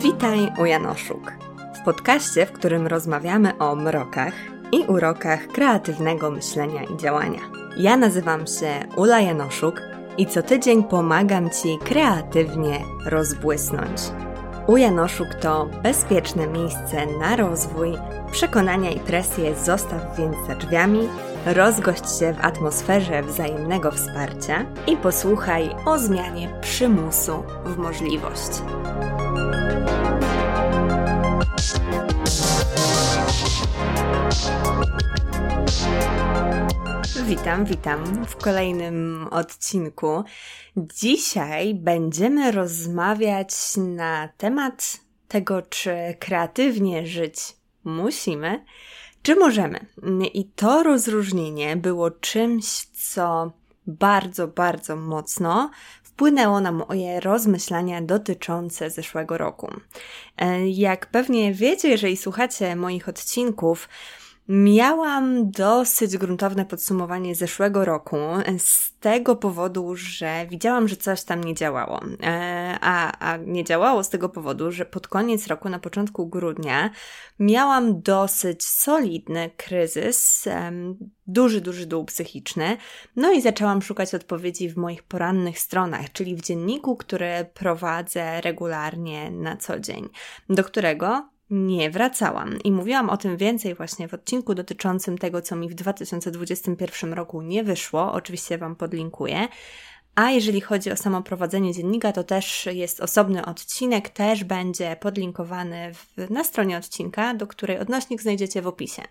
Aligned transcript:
Witaj 0.00 0.52
u 0.58 0.64
Janoszuk. 0.64 1.32
W 1.80 1.84
podcaście, 1.84 2.46
w 2.46 2.52
którym 2.52 2.86
rozmawiamy 2.86 3.58
o 3.58 3.76
mrokach 3.76 4.32
i 4.72 4.78
urokach 4.78 5.46
kreatywnego 5.46 6.30
myślenia 6.30 6.82
i 6.82 6.96
działania. 6.96 7.40
Ja 7.76 7.96
nazywam 7.96 8.46
się 8.46 8.96
Ula 8.96 9.20
Janoszuk 9.20 9.82
i 10.18 10.26
co 10.26 10.42
tydzień 10.42 10.84
pomagam 10.84 11.50
Ci 11.50 11.78
kreatywnie 11.84 12.78
rozbłysnąć. 13.06 14.00
U 14.66 14.76
Janoszuk 14.76 15.34
to 15.34 15.68
bezpieczne 15.82 16.46
miejsce 16.46 17.06
na 17.20 17.36
rozwój, 17.36 17.92
przekonania 18.32 18.90
i 18.90 19.00
presję 19.00 19.54
zostaw 19.54 20.16
więc 20.18 20.36
za 20.46 20.54
drzwiami, 20.54 21.08
rozgość 21.46 22.18
się 22.18 22.32
w 22.32 22.44
atmosferze 22.44 23.22
wzajemnego 23.22 23.90
wsparcia 23.90 24.64
i 24.86 24.96
posłuchaj 24.96 25.70
o 25.86 25.98
zmianie 25.98 26.58
przymusu 26.60 27.42
w 27.64 27.76
możliwość. 27.76 28.50
Witam, 37.26 37.64
witam 37.64 38.26
w 38.26 38.36
kolejnym 38.36 39.28
odcinku. 39.30 40.24
Dzisiaj 40.76 41.74
będziemy 41.74 42.52
rozmawiać 42.52 43.50
na 43.76 44.28
temat 44.36 45.00
tego, 45.28 45.62
czy 45.62 45.96
kreatywnie 46.18 47.06
żyć 47.06 47.38
musimy, 47.84 48.64
czy 49.22 49.36
możemy. 49.36 49.86
I 50.34 50.44
to 50.44 50.82
rozróżnienie 50.82 51.76
było 51.76 52.10
czymś, 52.10 52.66
co 52.84 53.52
bardzo, 53.86 54.48
bardzo 54.48 54.96
mocno 54.96 55.70
wpłynęło 56.16 56.60
na 56.60 56.72
moje 56.72 57.20
rozmyślania 57.20 58.02
dotyczące 58.02 58.90
zeszłego 58.90 59.38
roku. 59.38 59.70
E, 60.38 60.68
jak 60.68 61.06
pewnie 61.06 61.54
wiecie, 61.54 61.88
jeżeli 61.88 62.16
słuchacie 62.16 62.76
moich 62.76 63.08
odcinków, 63.08 63.88
Miałam 64.48 65.50
dosyć 65.50 66.16
gruntowne 66.16 66.64
podsumowanie 66.64 67.34
zeszłego 67.34 67.84
roku 67.84 68.16
z 68.58 68.98
tego 68.98 69.36
powodu, 69.36 69.96
że 69.96 70.46
widziałam, 70.50 70.88
że 70.88 70.96
coś 70.96 71.24
tam 71.24 71.44
nie 71.44 71.54
działało. 71.54 72.00
E, 72.22 72.78
a, 72.80 73.18
a 73.18 73.36
nie 73.36 73.64
działało 73.64 74.04
z 74.04 74.08
tego 74.08 74.28
powodu, 74.28 74.72
że 74.72 74.84
pod 74.84 75.08
koniec 75.08 75.46
roku, 75.46 75.68
na 75.68 75.78
początku 75.78 76.26
grudnia, 76.26 76.90
miałam 77.38 78.02
dosyć 78.02 78.64
solidny 78.64 79.50
kryzys, 79.56 80.48
duży, 81.26 81.60
duży 81.60 81.86
dół 81.86 82.04
psychiczny. 82.04 82.76
No 83.16 83.32
i 83.32 83.42
zaczęłam 83.42 83.82
szukać 83.82 84.14
odpowiedzi 84.14 84.68
w 84.68 84.76
moich 84.76 85.02
porannych 85.02 85.58
stronach, 85.58 86.12
czyli 86.12 86.36
w 86.36 86.42
dzienniku, 86.42 86.96
który 86.96 87.46
prowadzę 87.54 88.40
regularnie 88.40 89.30
na 89.30 89.56
co 89.56 89.80
dzień, 89.80 90.08
do 90.48 90.64
którego 90.64 91.35
nie 91.50 91.90
wracałam. 91.90 92.58
I 92.64 92.72
mówiłam 92.72 93.10
o 93.10 93.16
tym 93.16 93.36
więcej 93.36 93.74
właśnie 93.74 94.08
w 94.08 94.14
odcinku 94.14 94.54
dotyczącym 94.54 95.18
tego, 95.18 95.42
co 95.42 95.56
mi 95.56 95.68
w 95.68 95.74
2021 95.74 97.12
roku 97.12 97.42
nie 97.42 97.64
wyszło. 97.64 98.12
Oczywiście 98.12 98.58
Wam 98.58 98.76
podlinkuję. 98.76 99.48
A 100.14 100.30
jeżeli 100.30 100.60
chodzi 100.60 100.90
o 100.90 100.96
samo 100.96 101.22
prowadzenie 101.22 101.74
dziennika, 101.74 102.12
to 102.12 102.24
też 102.24 102.68
jest 102.72 103.00
osobny 103.00 103.46
odcinek, 103.46 104.08
też 104.08 104.44
będzie 104.44 104.96
podlinkowany 105.00 105.94
w, 105.94 106.30
na 106.30 106.44
stronie 106.44 106.78
odcinka, 106.78 107.34
do 107.34 107.46
której 107.46 107.78
odnośnik 107.78 108.22
znajdziecie 108.22 108.62
w 108.62 108.66
opisie. 108.66 109.02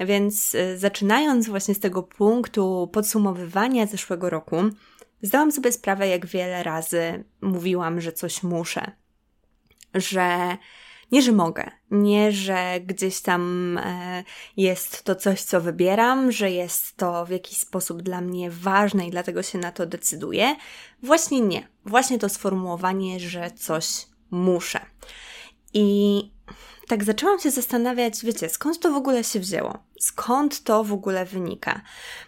Więc 0.00 0.54
y, 0.54 0.78
zaczynając 0.78 1.48
właśnie 1.48 1.74
z 1.74 1.80
tego 1.80 2.02
punktu 2.02 2.90
podsumowywania 2.92 3.86
zeszłego 3.86 4.30
roku, 4.30 4.56
zdałam 5.22 5.52
sobie 5.52 5.72
sprawę, 5.72 6.08
jak 6.08 6.26
wiele 6.26 6.62
razy 6.62 7.24
mówiłam, 7.40 8.00
że 8.00 8.12
coś 8.12 8.42
muszę, 8.42 8.92
że 9.94 10.56
nie, 11.12 11.22
że 11.22 11.32
mogę, 11.32 11.70
nie, 11.90 12.32
że 12.32 12.80
gdzieś 12.86 13.20
tam 13.20 13.78
e, 13.78 14.24
jest 14.56 15.02
to 15.02 15.14
coś, 15.14 15.42
co 15.42 15.60
wybieram, 15.60 16.32
że 16.32 16.50
jest 16.50 16.96
to 16.96 17.26
w 17.26 17.30
jakiś 17.30 17.58
sposób 17.58 18.02
dla 18.02 18.20
mnie 18.20 18.50
ważne 18.50 19.06
i 19.06 19.10
dlatego 19.10 19.42
się 19.42 19.58
na 19.58 19.72
to 19.72 19.86
decyduję. 19.86 20.56
Właśnie 21.02 21.40
nie. 21.40 21.68
Właśnie 21.84 22.18
to 22.18 22.28
sformułowanie, 22.28 23.20
że 23.20 23.50
coś 23.50 24.06
muszę. 24.30 24.80
I 25.74 26.37
tak 26.88 27.04
zaczęłam 27.04 27.40
się 27.40 27.50
zastanawiać, 27.50 28.24
wiecie, 28.24 28.48
skąd 28.48 28.80
to 28.80 28.92
w 28.92 28.96
ogóle 28.96 29.24
się 29.24 29.40
wzięło? 29.40 29.78
Skąd 30.00 30.62
to 30.62 30.84
w 30.84 30.92
ogóle 30.92 31.24
wynika? 31.24 31.80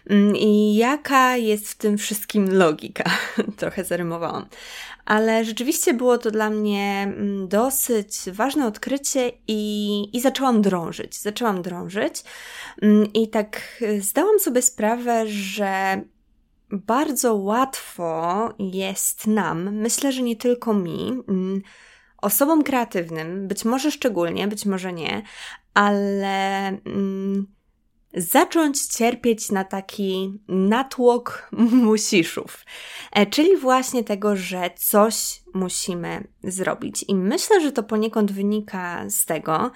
Mm, 0.09 0.35
I 0.35 0.75
jaka 0.75 1.37
jest 1.37 1.69
w 1.69 1.77
tym 1.77 1.97
wszystkim 1.97 2.57
logika? 2.57 3.03
Trochę 3.57 3.83
zarymowałam. 3.83 4.45
Ale 5.05 5.45
rzeczywiście 5.45 5.93
było 5.93 6.17
to 6.17 6.31
dla 6.31 6.49
mnie 6.49 7.03
mm, 7.03 7.47
dosyć 7.47 8.17
ważne 8.31 8.67
odkrycie 8.67 9.31
i, 9.47 10.03
i 10.13 10.21
zaczęłam 10.21 10.61
drążyć. 10.61 11.17
Zaczęłam 11.17 11.61
drążyć 11.61 12.23
mm, 12.81 13.13
i 13.13 13.29
tak 13.29 13.61
y, 13.81 14.01
zdałam 14.01 14.39
sobie 14.39 14.61
sprawę, 14.61 15.27
że 15.27 16.01
bardzo 16.71 17.35
łatwo 17.35 18.49
jest 18.59 19.27
nam, 19.27 19.75
myślę, 19.75 20.11
że 20.11 20.21
nie 20.21 20.35
tylko 20.35 20.73
mi, 20.73 21.11
osobom 22.21 22.63
kreatywnym, 22.63 23.47
być 23.47 23.65
może 23.65 23.91
szczególnie, 23.91 24.47
być 24.47 24.65
może 24.65 24.93
nie, 24.93 25.21
ale 25.73 26.67
mm, 26.67 27.47
zacząć 28.13 28.85
cierpieć 28.85 29.51
na 29.51 29.63
taki 29.63 30.39
natłok 30.47 31.49
musiszów, 31.87 32.65
e, 33.11 33.25
czyli 33.25 33.57
właśnie 33.57 34.03
tego, 34.03 34.35
że 34.35 34.69
coś 34.77 35.41
musimy 35.53 36.27
zrobić. 36.43 37.05
I 37.07 37.15
myślę, 37.15 37.61
że 37.61 37.71
to 37.71 37.83
poniekąd 37.83 38.31
wynika 38.31 39.09
z 39.09 39.25
tego, 39.25 39.71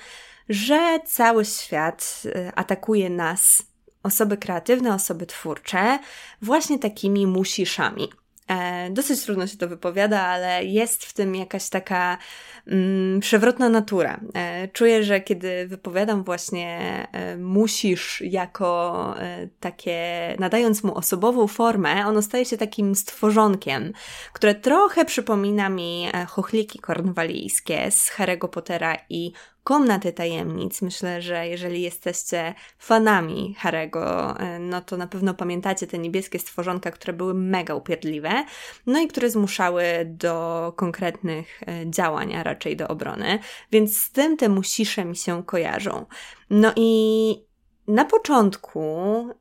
że 0.50 1.00
cały 1.06 1.46
świat 1.46 2.24
e, 2.26 2.52
atakuje 2.56 3.10
nas, 3.10 3.64
osoby 4.04 4.38
kreatywne, 4.38 4.94
osoby 4.94 5.26
twórcze, 5.26 6.00
właśnie 6.42 6.80
takimi 6.80 7.28
musiszami. 7.28 8.10
E, 8.48 8.90
dosyć 8.90 9.24
trudno 9.24 9.48
się 9.48 9.58
to 9.58 9.68
wypowiada, 9.68 10.22
ale 10.22 10.66
jest 10.66 11.06
w 11.06 11.14
tym 11.14 11.36
jakaś 11.36 11.70
taka 11.70 12.18
mm, 12.68 13.20
przewrotna 13.20 13.70
natura. 13.70 14.20
E, 14.34 14.68
czuję, 14.68 15.04
że 15.04 15.22
kiedy 15.22 15.68
wypowiadam 15.68 16.24
właśnie 16.24 16.80
e, 17.12 17.38
musisz 17.38 18.22
jako 18.22 18.76
takie, 19.60 20.00
nadając 20.40 20.84
mu 20.84 20.96
osobową 20.96 21.48
formę, 21.48 22.08
ono 22.08 22.22
staje 22.22 22.46
się 22.46 22.58
takim 22.58 22.96
stworzonkiem, 22.96 23.94
które 24.34 24.56
trochę 24.56 25.06
przypomina 25.06 25.70
mi 25.70 26.08
chochliki 26.28 26.80
kornwalijskie 26.80 27.92
z 27.92 28.12
Harry'ego 28.12 28.48
Pottera 28.48 28.98
i 29.10 29.32
Komnaty 29.66 30.14
Tajemnic. 30.14 30.82
Myślę, 30.82 31.22
że 31.22 31.48
jeżeli 31.48 31.82
jesteście 31.82 32.54
fanami 32.80 33.56
Harego, 33.60 34.38
e, 34.40 34.60
no 34.60 34.82
to 34.82 34.98
na 34.98 35.08
pewno 35.08 35.34
pamiętacie 35.34 35.88
te 35.88 35.98
niebieskie 35.98 36.40
stworzonka, 36.40 36.92
które 36.92 37.14
były 37.14 37.34
mega 37.34 37.76
upierdliwe, 37.76 38.30
no 38.86 39.00
i 39.00 39.08
które 39.08 39.30
zmuszały 39.30 39.84
do 40.06 40.74
konkretnych 40.76 41.62
e, 41.68 41.92
działań, 41.92 42.36
a 42.36 42.44
raczej 42.44 42.76
do 42.76 42.88
obrony. 42.88 43.40
Więc 43.72 43.98
z 43.98 44.12
tym 44.12 44.38
te 44.38 44.50
musisze 44.50 45.06
mi 45.06 45.16
się 45.16 45.44
kojarzą. 45.44 46.06
No 46.50 46.74
i 46.76 47.46
na 47.88 48.06
początku 48.06 48.80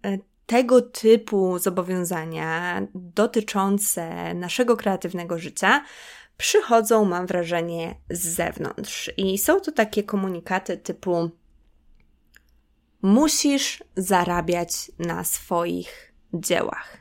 e, 0.03 0.19
tego 0.47 0.81
typu 0.81 1.59
zobowiązania 1.59 2.83
dotyczące 2.95 4.35
naszego 4.35 4.77
kreatywnego 4.77 5.39
życia 5.39 5.85
przychodzą, 6.37 7.05
mam 7.05 7.27
wrażenie, 7.27 7.95
z 8.11 8.29
zewnątrz. 8.29 9.11
I 9.17 9.39
są 9.39 9.61
to 9.61 9.73
takie 9.73 10.03
komunikaty 10.03 10.77
typu: 10.77 11.31
musisz 13.03 13.85
zarabiać 13.97 14.93
na 14.99 15.25
swoich 15.25 16.15
dziełach, 16.35 16.99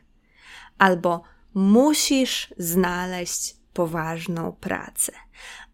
albo 0.78 1.24
musisz 1.54 2.54
znaleźć 2.58 3.56
poważną 3.74 4.52
pracę, 4.52 5.12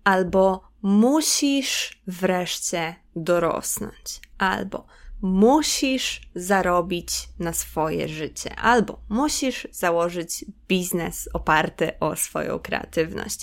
albo 0.03 0.69
musisz 0.81 2.01
wreszcie 2.07 2.95
dorosnąć, 3.15 4.21
albo 4.37 4.85
musisz 5.21 6.21
zarobić 6.35 7.29
na 7.39 7.53
swoje 7.53 8.07
życie, 8.07 8.55
albo 8.55 8.99
musisz 9.09 9.67
założyć 9.71 10.45
biznes 10.67 11.29
oparty 11.33 11.99
o 11.99 12.15
swoją 12.15 12.59
kreatywność. 12.59 13.41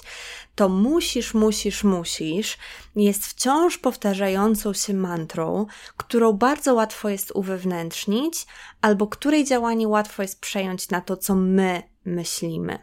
To 0.55 0.69
musisz, 0.69 1.34
musisz, 1.34 1.84
musisz 1.84 2.58
jest 2.96 3.26
wciąż 3.26 3.78
powtarzającą 3.78 4.73
się 4.73 4.94
mantrą, 4.94 5.67
którą 5.96 6.32
bardzo 6.32 6.75
łatwo 6.75 7.08
jest 7.08 7.32
uwewnętrznić, 7.34 8.46
albo 8.81 9.06
której 9.06 9.44
działanie 9.44 9.88
łatwo 9.88 10.23
jest 10.23 10.40
przejąć 10.40 10.88
na 10.88 11.00
to, 11.00 11.17
co 11.17 11.34
my 11.34 11.82
myślimy. 12.05 12.78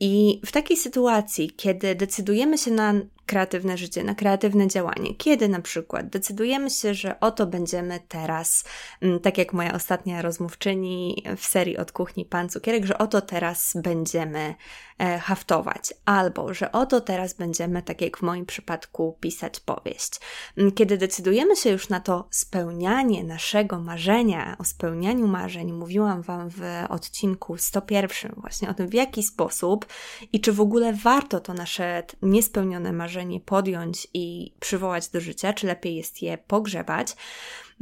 I 0.00 0.40
w 0.46 0.52
takiej 0.52 0.76
sytuacji, 0.76 1.50
kiedy 1.50 1.94
decydujemy 1.94 2.58
się 2.58 2.70
na 2.70 2.94
kreatywne 3.26 3.78
życie, 3.78 4.04
na 4.04 4.14
kreatywne 4.14 4.68
działanie. 4.68 5.14
Kiedy 5.14 5.48
na 5.48 5.60
przykład 5.60 6.08
decydujemy 6.08 6.70
się, 6.70 6.94
że 6.94 7.20
oto 7.20 7.46
będziemy 7.46 8.00
teraz, 8.08 8.64
mm, 9.00 9.20
tak 9.20 9.38
jak 9.38 9.52
moja 9.52 9.72
ostatnia 9.72 10.22
rozmówczyni 10.22 11.24
w 11.36 11.44
serii 11.44 11.76
od 11.76 11.92
kuchni 11.92 12.24
Pan 12.24 12.48
Cukierek, 12.48 12.86
że 12.86 12.98
oto 12.98 13.20
teraz 13.20 13.72
będziemy 13.74 14.54
e, 14.98 15.18
haftować, 15.18 15.94
albo 16.04 16.54
że 16.54 16.72
oto 16.72 17.00
teraz 17.00 17.34
będziemy, 17.34 17.82
tak 17.82 18.00
jak 18.00 18.18
w 18.18 18.22
moim 18.22 18.46
przypadku, 18.46 19.16
pisać 19.20 19.60
powieść. 19.60 20.20
Mm, 20.56 20.72
kiedy 20.72 20.98
decydujemy 20.98 21.56
się 21.56 21.70
już 21.70 21.88
na 21.88 22.00
to 22.00 22.28
spełnianie 22.30 23.24
naszego 23.24 23.78
marzenia, 23.80 24.56
o 24.58 24.64
spełnianiu 24.64 25.26
marzeń, 25.26 25.72
mówiłam 25.72 26.22
Wam 26.22 26.50
w 26.50 26.60
odcinku 26.88 27.56
101 27.56 28.32
właśnie 28.36 28.70
o 28.70 28.74
tym, 28.74 28.88
w 28.88 28.94
jaki 28.94 29.22
sposób 29.22 29.86
i 30.32 30.40
czy 30.40 30.52
w 30.52 30.60
ogóle 30.60 30.92
warto 30.92 31.40
to 31.40 31.54
nasze 31.54 32.02
niespełnione 32.22 32.92
marzenie 32.92 33.11
marzenie 33.12 33.40
podjąć 33.40 34.08
i 34.14 34.52
przywołać 34.60 35.08
do 35.08 35.20
życia, 35.20 35.52
czy 35.52 35.66
lepiej 35.66 35.96
jest 35.96 36.22
je 36.22 36.38
pogrzebać, 36.38 37.16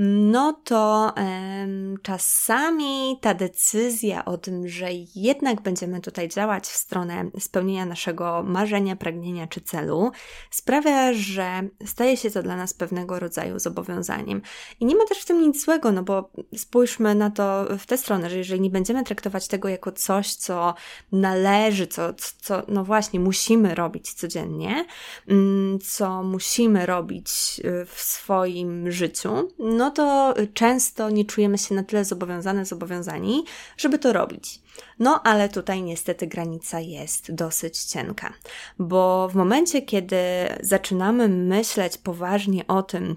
no 0.02 0.60
to 0.64 1.12
um, 1.16 1.98
czasami 2.02 3.18
ta 3.20 3.34
decyzja 3.34 4.24
o 4.24 4.38
tym, 4.38 4.68
że 4.68 4.88
jednak 5.14 5.60
będziemy 5.60 6.00
tutaj 6.00 6.28
działać 6.28 6.64
w 6.64 6.76
stronę 6.76 7.30
spełnienia 7.38 7.86
naszego 7.86 8.42
marzenia, 8.42 8.96
pragnienia 8.96 9.46
czy 9.46 9.60
celu, 9.60 10.10
sprawia, 10.50 11.12
że 11.12 11.68
staje 11.86 12.16
się 12.16 12.30
to 12.30 12.42
dla 12.42 12.56
nas 12.56 12.74
pewnego 12.74 13.18
rodzaju 13.18 13.58
zobowiązaniem. 13.58 14.42
I 14.80 14.84
nie 14.84 14.96
ma 14.96 15.04
też 15.04 15.18
w 15.18 15.24
tym 15.24 15.40
nic 15.40 15.64
złego, 15.64 15.92
no 15.92 16.02
bo 16.02 16.30
spójrzmy 16.56 17.14
na 17.14 17.30
to 17.30 17.66
w 17.78 17.86
tę 17.86 17.98
stronę, 17.98 18.30
że 18.30 18.36
jeżeli 18.36 18.60
nie 18.60 18.70
będziemy 18.70 19.04
traktować 19.04 19.48
tego 19.48 19.68
jako 19.68 19.92
coś, 19.92 20.34
co 20.34 20.74
należy, 21.12 21.86
co, 21.86 22.14
co 22.40 22.62
no 22.68 22.84
właśnie 22.84 23.20
musimy 23.20 23.74
robić 23.74 24.12
codziennie, 24.12 24.84
mm, 25.28 25.78
co 25.78 26.22
musimy 26.22 26.86
robić 26.86 27.60
y, 27.64 27.86
w 27.86 28.00
swoim 28.00 28.90
życiu, 28.90 29.48
no 29.58 29.89
to 29.90 30.34
często 30.54 31.10
nie 31.10 31.24
czujemy 31.24 31.58
się 31.58 31.74
na 31.74 31.82
tyle 31.82 32.04
zobowiązane, 32.04 32.64
zobowiązani, 32.64 33.44
żeby 33.76 33.98
to 33.98 34.12
robić. 34.12 34.60
No, 34.98 35.22
ale 35.22 35.48
tutaj 35.48 35.82
niestety 35.82 36.26
granica 36.26 36.80
jest 36.80 37.34
dosyć 37.34 37.84
cienka, 37.84 38.32
bo 38.78 39.28
w 39.28 39.34
momencie, 39.34 39.82
kiedy 39.82 40.16
zaczynamy 40.60 41.28
myśleć 41.28 41.98
poważnie 41.98 42.66
o 42.66 42.82
tym, 42.82 43.16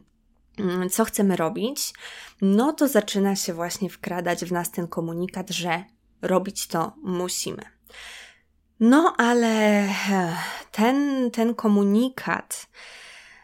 mm, 0.60 0.90
co 0.90 1.06
chcemy 1.06 1.36
robić, 1.36 1.94
no 2.42 2.74
to 2.74 2.88
zaczyna 2.88 3.36
się 3.36 3.54
właśnie 3.54 3.90
wkradać 3.90 4.46
w 4.46 4.52
nas 4.52 4.72
ten 4.72 4.88
komunikat, 4.88 5.50
że 5.50 5.84
robić 6.22 6.68
to 6.68 6.94
musimy. 7.04 7.62
No, 8.80 9.16
ale 9.18 9.88
ten, 10.72 11.32
ten 11.32 11.56
komunikat, 11.56 12.68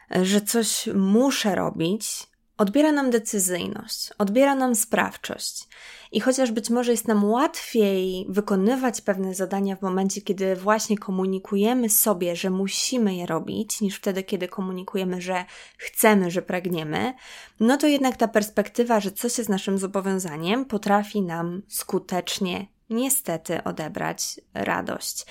że 0.10 0.42
coś 0.42 0.88
muszę 0.96 1.56
robić, 1.56 2.29
odbiera 2.60 2.92
nam 2.92 3.10
decyzyjność, 3.10 4.10
odbiera 4.18 4.56
nam 4.56 4.76
sprawczość. 4.76 5.68
I 6.12 6.20
chociaż 6.20 6.52
być 6.52 6.70
może 6.70 6.92
jest 6.92 7.08
nam 7.08 7.26
łatwiej 7.26 8.26
wykonywać 8.30 9.02
pewne 9.02 9.36
zadania 9.36 9.76
w 9.76 9.82
momencie, 9.82 10.22
kiedy 10.22 10.56
właśnie 10.56 10.98
komunikujemy 10.98 11.90
sobie, 11.90 12.36
że 12.36 12.50
musimy 12.50 13.16
je 13.16 13.26
robić, 13.26 13.82
niż 13.82 13.96
wtedy, 13.96 14.24
kiedy 14.24 14.48
komunikujemy, 14.48 15.22
że 15.22 15.46
chcemy, 15.78 16.32
że 16.32 16.42
pragniemy, 16.42 17.14
no 17.60 17.78
to 17.78 17.88
jednak 17.88 18.18
ta 18.18 18.28
perspektywa, 18.28 19.00
że 19.00 19.12
coś 19.12 19.38
jest 19.38 19.50
naszym 19.50 19.78
zobowiązaniem, 19.78 20.66
potrafi 20.66 21.22
nam 21.22 21.62
skutecznie 21.68 22.68
niestety 22.89 23.63
odebrać 23.63 24.39
radość. 24.53 25.25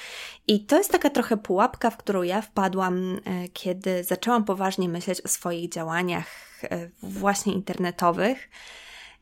I 0.47 0.67
to 0.67 0.79
jest 0.79 0.93
taka 0.93 1.11
trochę 1.11 1.37
pułapka, 1.37 1.91
w 1.91 1.97
którą 1.97 2.23
ja 2.23 2.43
wpadłam, 2.43 3.21
e, 3.25 3.49
kiedy 3.49 4.05
zaczęłam 4.05 4.45
poważnie 4.45 4.89
myśleć 4.89 5.21
o 5.21 5.29
swoich 5.29 5.71
działaniach 5.71 6.29
e, 6.63 6.89
właśnie 7.03 7.53
internetowych 7.53 8.49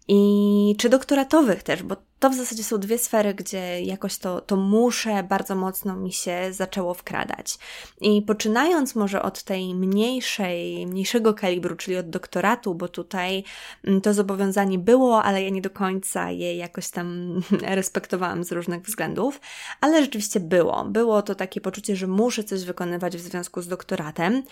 i 0.08 0.74
czy 0.78 0.88
doktoratowych 0.88 1.62
też, 1.62 1.82
bo 1.82 1.96
to 2.18 2.30
w 2.30 2.34
zasadzie 2.34 2.64
są 2.64 2.78
dwie 2.78 2.98
sfery, 2.98 3.34
gdzie 3.34 3.82
jakoś 3.82 4.18
to, 4.18 4.40
to 4.40 4.56
muszę 4.56 5.22
bardzo 5.22 5.54
mocno 5.54 5.96
mi 5.96 6.12
się 6.12 6.52
zaczęło 6.52 6.94
wkradać. 6.94 7.58
I 8.00 8.22
poczynając 8.22 8.94
może 8.94 9.22
od 9.22 9.42
tej 9.42 9.74
mniejszej, 9.74 10.86
mniejszego 10.86 11.34
kalibru, 11.34 11.76
czyli 11.76 11.96
od 11.96 12.10
doktoratu, 12.10 12.74
bo 12.74 12.88
tutaj 12.88 13.44
mm, 13.84 14.00
to 14.00 14.14
zobowiązanie 14.14 14.78
było, 14.78 15.22
ale 15.22 15.42
ja 15.42 15.50
nie 15.50 15.62
do 15.62 15.70
końca 15.70 16.30
je 16.30 16.56
jakoś 16.56 16.88
tam 16.88 17.40
respektowałam 17.62 18.44
z 18.44 18.52
różnych 18.52 18.82
względów, 18.82 19.40
ale 19.80 20.02
rzeczywiście 20.02 20.40
było. 20.40 20.84
Było 20.84 21.22
to 21.22 21.34
takie 21.34 21.60
poczucie, 21.60 21.96
że 21.96 22.06
muszę 22.06 22.44
coś 22.44 22.64
wykonywać 22.64 23.16
w 23.16 23.20
związku 23.20 23.62
z 23.62 23.68
doktoratem 23.68 24.42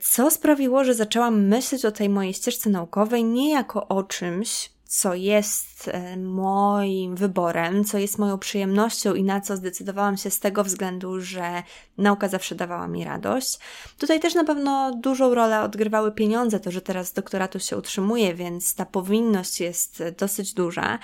co 0.00 0.30
sprawiło, 0.30 0.84
że 0.84 0.94
zaczęłam 0.94 1.46
myśleć 1.46 1.84
o 1.84 1.92
tej 1.92 2.08
mojej 2.08 2.34
ścieżce 2.34 2.70
naukowej 2.70 3.24
nie 3.24 3.50
jako 3.50 3.88
o 3.88 4.02
czymś, 4.02 4.70
co 4.88 5.14
jest 5.14 5.88
e, 5.88 6.16
moim 6.16 7.16
wyborem, 7.16 7.84
co 7.84 7.98
jest 7.98 8.18
moją 8.18 8.38
przyjemnością 8.38 9.14
i 9.14 9.22
na 9.22 9.40
co 9.40 9.56
zdecydowałam 9.56 10.16
się 10.16 10.30
z 10.30 10.40
tego 10.40 10.64
względu, 10.64 11.20
że 11.20 11.62
nauka 11.98 12.28
zawsze 12.28 12.54
dawała 12.54 12.88
mi 12.88 13.04
radość. 13.04 13.58
Tutaj 13.98 14.20
też 14.20 14.34
na 14.34 14.44
pewno 14.44 14.94
dużą 14.96 15.34
rolę 15.34 15.62
odgrywały 15.62 16.12
pieniądze, 16.12 16.60
to, 16.60 16.70
że 16.70 16.80
teraz 16.80 17.12
doktoratu 17.12 17.58
się 17.58 17.76
utrzymuję, 17.76 18.34
więc 18.34 18.74
ta 18.74 18.86
powinność 18.86 19.60
jest 19.60 20.02
dosyć 20.18 20.54
duża, 20.54 20.98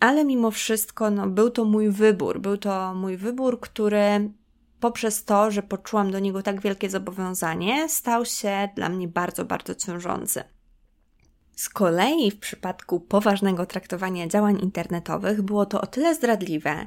ale 0.00 0.24
mimo 0.24 0.50
wszystko 0.50 1.10
no, 1.10 1.26
był 1.26 1.50
to 1.50 1.64
mój 1.64 1.90
wybór. 1.90 2.40
Był 2.40 2.56
to 2.56 2.94
mój 2.94 3.16
wybór, 3.16 3.60
który 3.60 4.30
poprzez 4.82 5.24
to, 5.24 5.50
że 5.50 5.62
poczułam 5.62 6.10
do 6.10 6.18
niego 6.18 6.42
tak 6.42 6.60
wielkie 6.60 6.90
zobowiązanie, 6.90 7.88
stał 7.88 8.24
się 8.24 8.68
dla 8.76 8.88
mnie 8.88 9.08
bardzo, 9.08 9.44
bardzo 9.44 9.74
ciążący. 9.74 10.44
Z 11.56 11.68
kolei 11.68 12.30
w 12.30 12.38
przypadku 12.38 13.00
poważnego 13.00 13.66
traktowania 13.66 14.26
działań 14.28 14.58
internetowych 14.62 15.42
było 15.42 15.66
to 15.66 15.80
o 15.80 15.86
tyle 15.86 16.14
zdradliwe, 16.14 16.86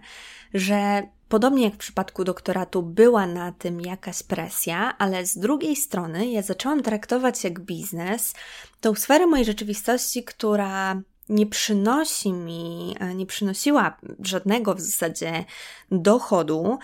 że 0.53 1.03
podobnie 1.29 1.63
jak 1.63 1.73
w 1.73 1.77
przypadku 1.77 2.23
doktoratu 2.23 2.83
była 2.83 3.27
na 3.27 3.51
tym 3.51 3.81
jakaś 3.81 4.23
presja, 4.23 4.97
ale 4.97 5.25
z 5.25 5.37
drugiej 5.37 5.75
strony 5.75 6.27
ja 6.27 6.41
zaczęłam 6.41 6.83
traktować 6.83 7.43
jak 7.43 7.59
biznes 7.59 8.33
tą 8.81 8.95
sferę 8.95 9.27
mojej 9.27 9.45
rzeczywistości, 9.45 10.23
która 10.23 11.01
nie 11.29 11.45
przynosi 11.45 12.33
mi, 12.33 12.95
e, 12.99 13.15
nie 13.15 13.25
przynosiła 13.25 13.97
żadnego 14.19 14.75
w 14.75 14.81
zasadzie 14.81 15.45
dochodu, 15.91 16.77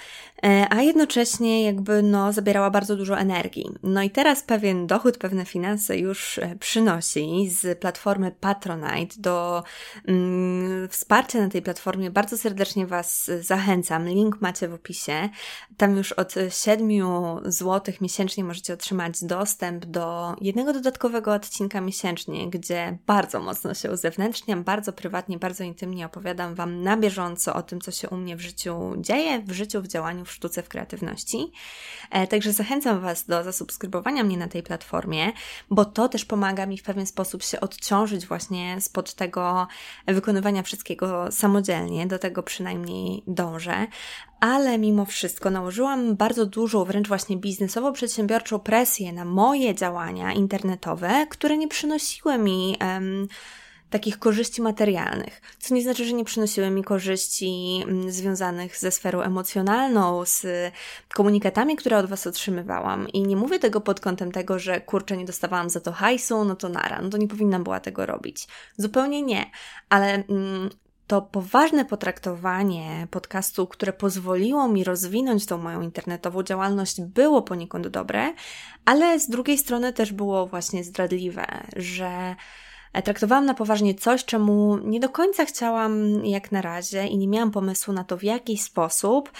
e, 0.43 0.67
a 0.69 0.81
jednocześnie 0.81 1.63
jakby 1.63 2.03
no 2.03 2.33
zabierała 2.33 2.69
bardzo 2.69 2.95
dużo 2.95 3.17
energii. 3.17 3.65
No 3.83 4.01
i 4.03 4.09
teraz 4.09 4.43
pewien 4.43 4.87
dochód, 4.87 5.17
pewne 5.17 5.45
finanse 5.45 5.97
już 5.97 6.37
e, 6.37 6.55
przynosi 6.59 7.49
z 7.49 7.79
platformy 7.79 8.31
Patronite 8.39 9.15
do 9.17 9.63
mm, 10.07 10.89
wsparcia 10.89 11.39
na 11.41 11.49
tej 11.49 11.61
platformie. 11.61 12.11
Bardzo 12.11 12.37
serdecznie 12.37 12.87
Was 12.87 13.31
zachęcam. 13.41 14.07
Link 14.07 14.41
macie 14.41 14.67
w 14.67 14.73
opisie. 14.73 15.29
Tam 15.77 15.97
już 15.97 16.11
od 16.11 16.33
7 16.49 16.89
zł 17.45 17.93
miesięcznie 18.01 18.43
możecie 18.43 18.73
otrzymać 18.73 19.23
dostęp 19.23 19.85
do 19.85 20.35
jednego 20.41 20.73
dodatkowego 20.73 21.33
odcinka 21.33 21.81
miesięcznie, 21.81 22.49
gdzie 22.49 22.97
bardzo 23.07 23.39
mocno 23.39 23.73
się 23.73 23.91
uzewnętrzniam 23.91 24.30
bardzo 24.65 24.93
prywatnie, 24.93 25.39
bardzo 25.39 25.63
intymnie, 25.63 26.05
opowiadam 26.05 26.55
Wam 26.55 26.83
na 26.83 26.97
bieżąco 26.97 27.53
o 27.53 27.61
tym, 27.61 27.81
co 27.81 27.91
się 27.91 28.09
u 28.09 28.17
mnie 28.17 28.35
w 28.35 28.41
życiu 28.41 28.93
dzieje, 28.97 29.39
w 29.39 29.51
życiu, 29.51 29.81
w 29.81 29.87
działaniu, 29.87 30.25
w 30.25 30.31
sztuce, 30.31 30.63
w 30.63 30.69
kreatywności. 30.69 31.51
E, 32.11 32.27
także 32.27 32.53
zachęcam 32.53 33.01
Was 33.01 33.25
do 33.25 33.43
zasubskrybowania 33.43 34.23
mnie 34.23 34.37
na 34.37 34.47
tej 34.47 34.63
platformie, 34.63 35.31
bo 35.69 35.85
to 35.85 36.09
też 36.09 36.25
pomaga 36.25 36.65
mi 36.65 36.77
w 36.77 36.83
pewien 36.83 37.05
sposób 37.05 37.43
się 37.43 37.59
odciążyć 37.59 38.27
właśnie 38.27 38.81
spod 38.81 39.13
tego 39.13 39.67
wykonywania 40.07 40.63
wszystkiego 40.63 41.31
samodzielnie, 41.31 42.07
do 42.07 42.19
tego 42.19 42.43
przynajmniej 42.43 43.23
dążę 43.27 43.87
ale 44.41 44.77
mimo 44.77 45.05
wszystko 45.05 45.49
nałożyłam 45.49 46.15
bardzo 46.15 46.45
dużą, 46.45 46.85
wręcz 46.85 47.07
właśnie 47.07 47.37
biznesowo-przedsiębiorczą 47.37 48.59
presję 48.59 49.13
na 49.13 49.25
moje 49.25 49.75
działania 49.75 50.33
internetowe, 50.33 51.27
które 51.29 51.57
nie 51.57 51.67
przynosiły 51.67 52.37
mi 52.37 52.77
um, 52.81 53.27
takich 53.91 54.19
korzyści 54.19 54.61
materialnych, 54.61 55.41
co 55.59 55.75
nie 55.75 55.81
znaczy, 55.81 56.05
że 56.05 56.13
nie 56.13 56.25
przynosiły 56.25 56.69
mi 56.69 56.83
korzyści 56.83 57.81
mm, 57.83 58.11
związanych 58.11 58.77
ze 58.77 58.91
sferą 58.91 59.21
emocjonalną, 59.21 60.25
z 60.25 60.45
komunikatami, 61.13 61.75
które 61.75 61.97
od 61.97 62.05
Was 62.05 62.27
otrzymywałam. 62.27 63.07
I 63.09 63.21
nie 63.21 63.35
mówię 63.35 63.59
tego 63.59 63.81
pod 63.81 63.99
kątem 63.99 64.31
tego, 64.31 64.59
że 64.59 64.81
kurczę, 64.81 65.17
nie 65.17 65.25
dostawałam 65.25 65.69
za 65.69 65.79
to 65.79 65.91
hajsu, 65.91 66.45
no 66.45 66.55
to 66.55 66.69
nara, 66.69 67.01
no 67.01 67.09
to 67.09 67.17
nie 67.17 67.27
powinnam 67.27 67.63
była 67.63 67.79
tego 67.79 68.05
robić. 68.05 68.47
Zupełnie 68.77 69.21
nie, 69.21 69.51
ale 69.89 70.13
mm, 70.13 70.69
to 71.07 71.21
poważne 71.21 71.85
potraktowanie 71.85 73.07
podcastu, 73.11 73.67
które 73.67 73.93
pozwoliło 73.93 74.67
mi 74.67 74.83
rozwinąć 74.83 75.45
tą 75.45 75.57
moją 75.57 75.81
internetową 75.81 76.43
działalność, 76.43 77.01
było 77.01 77.41
poniekąd 77.41 77.87
dobre, 77.87 78.33
ale 78.85 79.19
z 79.19 79.29
drugiej 79.29 79.57
strony 79.57 79.93
też 79.93 80.13
było 80.13 80.47
właśnie 80.47 80.83
zdradliwe, 80.83 81.45
że 81.75 82.35
traktowałam 83.03 83.45
na 83.45 83.53
poważnie 83.53 83.95
coś, 83.95 84.25
czemu 84.25 84.77
nie 84.77 84.99
do 84.99 85.09
końca 85.09 85.45
chciałam 85.45 86.25
jak 86.25 86.51
na 86.51 86.61
razie 86.61 87.07
i 87.07 87.17
nie 87.17 87.27
miałam 87.27 87.51
pomysłu 87.51 87.93
na 87.93 88.03
to, 88.03 88.17
w 88.17 88.23
jaki 88.23 88.57
sposób, 88.57 89.31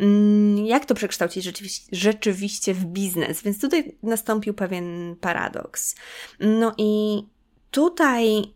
mm, 0.00 0.66
jak 0.66 0.84
to 0.84 0.94
przekształcić 0.94 1.44
rzeczywiście, 1.44 1.86
rzeczywiście 1.92 2.74
w 2.74 2.84
biznes. 2.84 3.42
Więc 3.42 3.60
tutaj 3.60 3.96
nastąpił 4.02 4.54
pewien 4.54 5.16
paradoks. 5.20 5.94
No 6.40 6.74
i 6.78 7.22
tutaj 7.70 8.54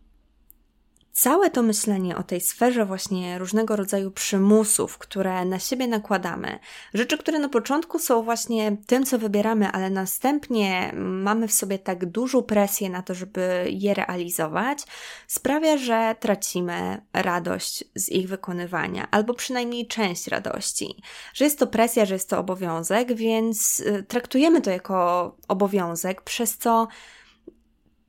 całe 1.15 1.51
to 1.51 1.63
myślenie 1.63 2.17
o 2.17 2.23
tej 2.23 2.41
sferze 2.41 2.85
właśnie 2.85 3.39
różnego 3.39 3.77
rodzaju 3.77 4.11
przymusów, 4.11 4.99
które 4.99 5.45
na 5.45 5.59
siebie 5.59 5.89
nakładamy, 5.89 6.59
rzeczy, 6.95 7.19
które 7.19 7.39
na 7.39 7.49
początku 7.49 7.99
są 7.99 8.23
właśnie 8.23 8.77
tym, 8.87 9.07
co 9.07 9.19
wybieramy, 9.19 9.69
ale 9.69 9.91
następnie 9.91 10.93
mamy 10.97 11.49
w 11.49 11.53
sobie 11.53 11.79
tak 11.79 12.07
dużą 12.07 12.43
presję 12.43 12.91
na 12.91 13.03
to, 13.03 13.15
żeby 13.15 13.67
je 13.71 13.95
realizować, 13.95 14.79
sprawia, 15.27 15.77
że 15.77 16.17
tracimy 16.21 17.03
radość 17.13 17.85
z 17.95 18.09
ich 18.09 18.29
wykonywania, 18.29 19.09
albo 19.11 19.35
przynajmniej 19.35 19.87
część 19.87 20.29
radości. 20.29 21.03
Że 21.35 21.45
jest 21.45 21.59
to 21.59 21.67
presja, 21.67 22.05
że 22.05 22.15
jest 22.15 22.31
to 22.31 22.39
obowiązek, 22.39 23.15
więc 23.15 23.81
y, 23.81 24.03
traktujemy 24.09 24.61
to 24.61 24.71
jako 24.71 25.37
obowiązek, 25.49 26.23
przez 26.23 26.59
co 26.59 26.89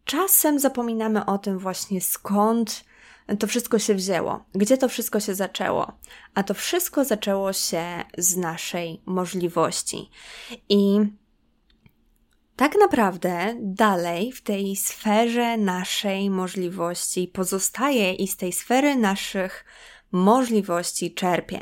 czasem 0.06 0.60
zapominamy 0.60 1.26
o 1.26 1.38
tym 1.38 1.60
właśnie 1.60 2.02
skąd 2.02 2.86
to 3.40 3.48
wszystko 3.48 3.80
się 3.80 3.96
wzięło? 3.96 4.46
Gdzie 4.54 4.78
to 4.78 4.90
wszystko 4.90 5.20
się 5.20 5.36
zaczęło? 5.36 5.92
A 6.34 6.44
to 6.44 6.54
wszystko 6.54 7.06
zaczęło 7.06 7.54
się 7.54 7.84
z 8.18 8.38
naszej 8.38 9.02
możliwości. 9.06 10.10
I 10.70 11.00
tak 12.56 12.76
naprawdę 12.80 13.56
dalej 13.60 14.32
w 14.32 14.42
tej 14.42 14.76
sferze 14.76 15.58
naszej 15.58 16.30
możliwości 16.30 17.28
pozostaje 17.28 18.14
i 18.14 18.28
z 18.28 18.38
tej 18.38 18.54
sfery 18.54 18.96
naszych 18.96 19.66
możliwości 20.12 21.14
czerpie. 21.14 21.60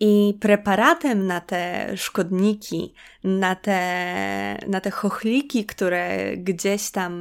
I 0.00 0.34
preparatem 0.40 1.26
na 1.26 1.40
te 1.40 1.92
szkodniki, 1.96 2.94
na 3.24 3.54
te, 3.54 4.58
na 4.68 4.80
te 4.80 4.90
chochliki, 4.90 5.64
które 5.64 6.36
gdzieś 6.36 6.90
tam 6.90 7.12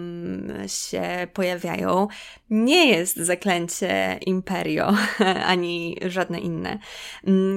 się 0.67 1.27
pojawiają, 1.33 2.07
nie 2.49 2.87
jest 2.87 3.17
zaklęcie 3.17 4.19
Imperio 4.25 4.95
ani 5.53 5.97
żadne 6.05 6.39
inne. 6.39 6.79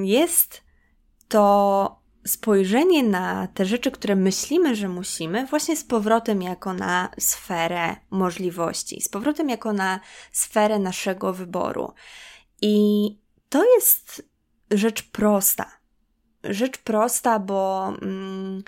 Jest 0.03 0.63
to 1.27 1.99
spojrzenie 2.27 3.03
na 3.03 3.47
te 3.47 3.65
rzeczy, 3.65 3.91
które 3.91 4.15
myślimy, 4.15 4.75
że 4.75 4.89
musimy, 4.89 5.45
właśnie 5.45 5.77
z 5.77 5.83
powrotem 5.83 6.41
jako 6.41 6.73
na 6.73 7.09
sferę 7.19 7.95
możliwości, 8.09 9.01
z 9.01 9.09
powrotem 9.09 9.49
jako 9.49 9.73
na 9.73 9.99
sferę 10.31 10.79
naszego 10.79 11.33
wyboru. 11.33 11.93
I 12.61 13.17
to 13.49 13.63
jest 13.75 14.28
rzecz 14.71 15.03
prosta. 15.03 15.65
Rzecz 16.43 16.77
prosta, 16.77 17.39
bo 17.39 17.87
mm, 18.01 18.63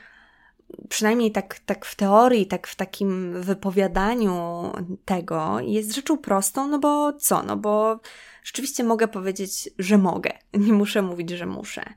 przynajmniej 0.89 1.31
tak, 1.31 1.59
tak 1.59 1.85
w 1.85 1.95
teorii, 1.95 2.45
tak 2.47 2.67
w 2.67 2.75
takim 2.75 3.41
wypowiadaniu 3.41 4.71
tego 5.05 5.59
jest 5.59 5.95
rzeczą 5.95 6.17
prostą, 6.17 6.67
no 6.67 6.79
bo 6.79 7.13
co? 7.13 7.43
No 7.43 7.57
bo 7.57 7.99
rzeczywiście 8.43 8.83
mogę 8.83 9.07
powiedzieć, 9.07 9.69
że 9.79 9.97
mogę. 9.97 10.31
Nie 10.53 10.73
muszę 10.73 11.01
mówić, 11.01 11.29
że 11.29 11.45
muszę. 11.45 11.93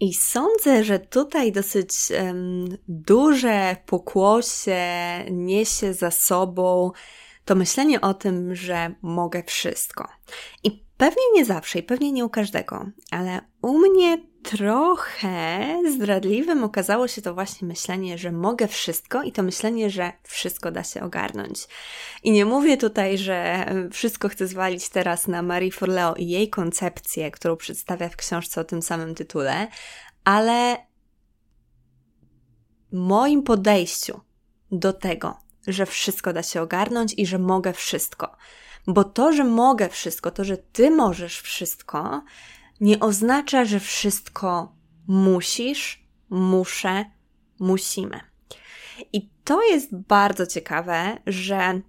I 0.00 0.14
sądzę, 0.14 0.84
że 0.84 0.98
tutaj 0.98 1.52
dosyć 1.52 1.90
um, 2.10 2.76
duże 2.88 3.76
pokłosie 3.86 4.80
niesie 5.30 5.94
za 5.94 6.10
sobą 6.10 6.92
to 7.44 7.54
myślenie 7.54 8.00
o 8.00 8.14
tym, 8.14 8.54
że 8.54 8.94
mogę 9.02 9.42
wszystko. 9.42 10.08
I 10.64 10.84
Pewnie 11.00 11.22
nie 11.34 11.44
zawsze 11.44 11.78
i 11.78 11.82
pewnie 11.82 12.12
nie 12.12 12.24
u 12.24 12.28
każdego, 12.28 12.86
ale 13.10 13.40
u 13.62 13.78
mnie 13.78 14.18
trochę 14.42 15.78
zdradliwym 15.96 16.64
okazało 16.64 17.08
się 17.08 17.22
to 17.22 17.34
właśnie 17.34 17.68
myślenie, 17.68 18.18
że 18.18 18.32
mogę 18.32 18.68
wszystko 18.68 19.22
i 19.22 19.32
to 19.32 19.42
myślenie, 19.42 19.90
że 19.90 20.12
wszystko 20.22 20.70
da 20.70 20.84
się 20.84 21.02
ogarnąć. 21.02 21.66
I 22.22 22.30
nie 22.30 22.44
mówię 22.44 22.76
tutaj, 22.76 23.18
że 23.18 23.66
wszystko 23.92 24.28
chcę 24.28 24.46
zwalić 24.46 24.88
teraz 24.88 25.28
na 25.28 25.42
Marie 25.42 25.72
Forleo 25.72 26.14
i 26.14 26.28
jej 26.28 26.48
koncepcję, 26.48 27.30
którą 27.30 27.56
przedstawia 27.56 28.08
w 28.08 28.16
książce 28.16 28.60
o 28.60 28.64
tym 28.64 28.82
samym 28.82 29.14
tytule, 29.14 29.68
ale 30.24 30.76
moim 32.92 33.42
podejściu 33.42 34.20
do 34.72 34.92
tego, 34.92 35.36
że 35.66 35.86
wszystko 35.86 36.32
da 36.32 36.42
się 36.42 36.62
ogarnąć 36.62 37.14
i 37.16 37.26
że 37.26 37.38
mogę 37.38 37.72
wszystko 37.72 38.36
bo 38.92 39.04
to, 39.04 39.32
że 39.32 39.44
mogę 39.44 39.88
wszystko, 39.88 40.30
to, 40.30 40.44
że 40.44 40.56
ty 40.56 40.90
możesz 40.90 41.40
wszystko, 41.40 42.22
nie 42.80 43.00
oznacza, 43.00 43.64
że 43.64 43.80
wszystko 43.80 44.72
musisz, 45.06 46.04
muszę, 46.30 47.04
musimy. 47.58 48.20
I 49.12 49.30
to 49.44 49.62
jest 49.62 49.96
bardzo 49.96 50.46
ciekawe, 50.46 51.18
że 51.26 51.80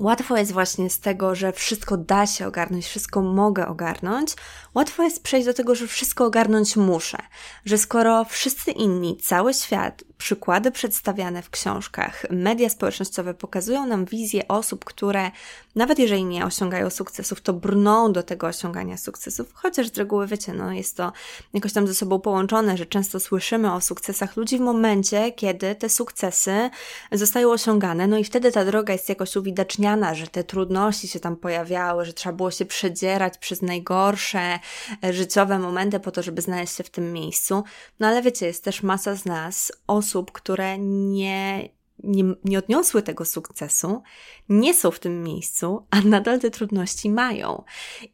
Łatwo 0.00 0.36
jest 0.36 0.52
właśnie 0.52 0.90
z 0.90 1.00
tego, 1.00 1.34
że 1.34 1.52
wszystko 1.52 1.96
da 1.96 2.26
się 2.26 2.46
ogarnąć, 2.46 2.86
wszystko 2.86 3.22
mogę 3.22 3.68
ogarnąć. 3.68 4.34
Łatwo 4.74 5.02
jest 5.02 5.22
przejść 5.22 5.46
do 5.46 5.54
tego, 5.54 5.74
że 5.74 5.86
wszystko 5.86 6.24
ogarnąć 6.24 6.76
muszę. 6.76 7.18
Że 7.64 7.78
skoro 7.78 8.24
wszyscy 8.24 8.70
inni, 8.70 9.16
cały 9.16 9.54
świat 9.54 10.04
przykłady 10.18 10.70
przedstawiane 10.70 11.42
w 11.42 11.50
książkach, 11.50 12.26
media 12.30 12.68
społecznościowe 12.68 13.34
pokazują 13.34 13.86
nam 13.86 14.04
wizję 14.04 14.48
osób, 14.48 14.84
które 14.84 15.30
nawet 15.74 15.98
jeżeli 15.98 16.24
nie 16.24 16.46
osiągają 16.46 16.90
sukcesów, 16.90 17.40
to 17.40 17.52
brną 17.52 18.12
do 18.12 18.22
tego 18.22 18.46
osiągania 18.46 18.96
sukcesów, 18.96 19.52
chociaż 19.54 19.88
z 19.88 19.98
reguły 19.98 20.26
wiecie, 20.26 20.52
no 20.52 20.72
jest 20.72 20.96
to 20.96 21.12
jakoś 21.54 21.72
tam 21.72 21.86
ze 21.86 21.94
sobą 21.94 22.20
połączone, 22.20 22.76
że 22.76 22.86
często 22.86 23.20
słyszymy 23.20 23.72
o 23.72 23.80
sukcesach 23.80 24.36
ludzi 24.36 24.58
w 24.58 24.60
momencie, 24.60 25.32
kiedy 25.32 25.74
te 25.74 25.88
sukcesy 25.88 26.70
zostają 27.12 27.50
osiągane, 27.50 28.06
no 28.06 28.18
i 28.18 28.24
wtedy 28.24 28.52
ta 28.52 28.64
droga 28.64 28.92
jest 28.92 29.08
jakoś 29.08 29.36
uwidaczniana, 29.36 30.14
że 30.14 30.26
te 30.26 30.44
trudności 30.44 31.08
się 31.08 31.20
tam 31.20 31.36
pojawiały, 31.36 32.04
że 32.04 32.12
trzeba 32.12 32.36
było 32.36 32.50
się 32.50 32.64
przedzierać 32.64 33.38
przez 33.38 33.62
najgorsze 33.62 34.58
e, 35.04 35.12
życiowe 35.12 35.58
momenty 35.58 36.00
po 36.00 36.10
to, 36.10 36.22
żeby 36.22 36.42
znaleźć 36.42 36.76
się 36.76 36.84
w 36.84 36.90
tym 36.90 37.12
miejscu. 37.12 37.64
No 38.00 38.06
ale 38.06 38.22
wiecie, 38.22 38.46
jest 38.46 38.64
też 38.64 38.82
masa 38.82 39.14
z 39.14 39.24
nas 39.24 39.72
osób, 39.86 40.07
osób, 40.08 40.32
które 40.32 40.78
nie, 40.78 41.68
nie, 42.04 42.24
nie 42.44 42.58
odniosły 42.58 43.02
tego 43.02 43.24
sukcesu, 43.24 44.02
nie 44.48 44.74
są 44.74 44.90
w 44.90 44.98
tym 44.98 45.22
miejscu, 45.22 45.86
a 45.90 46.00
nadal 46.00 46.40
te 46.40 46.50
trudności 46.50 47.10
mają. 47.10 47.62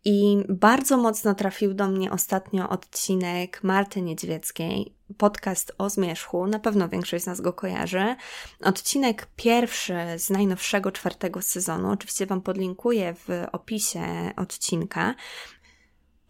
I 0.05 0.37
bardzo 0.49 0.97
mocno 0.97 1.35
trafił 1.35 1.75
do 1.75 1.89
mnie 1.89 2.11
ostatnio 2.11 2.69
odcinek 2.69 3.63
Marty 3.63 4.03
Niedźwieckiej, 4.03 4.95
podcast 5.19 5.73
o 5.79 5.91
zmierzchu, 5.91 6.47
na 6.47 6.59
pewno 6.59 6.89
większość 6.89 7.25
z 7.25 7.27
nas 7.27 7.41
go 7.41 7.53
kojarzy. 7.53 8.17
Odcinek 8.61 9.29
pierwszy 9.37 9.95
z 10.17 10.31
najnowszego 10.31 10.93
czwartego 10.93 11.43
sezonu, 11.43 11.91
oczywiście 11.91 12.27
Wam 12.27 12.41
podlinkuję 12.41 13.15
w 13.15 13.29
opisie 13.53 14.33
odcinka. 14.37 15.15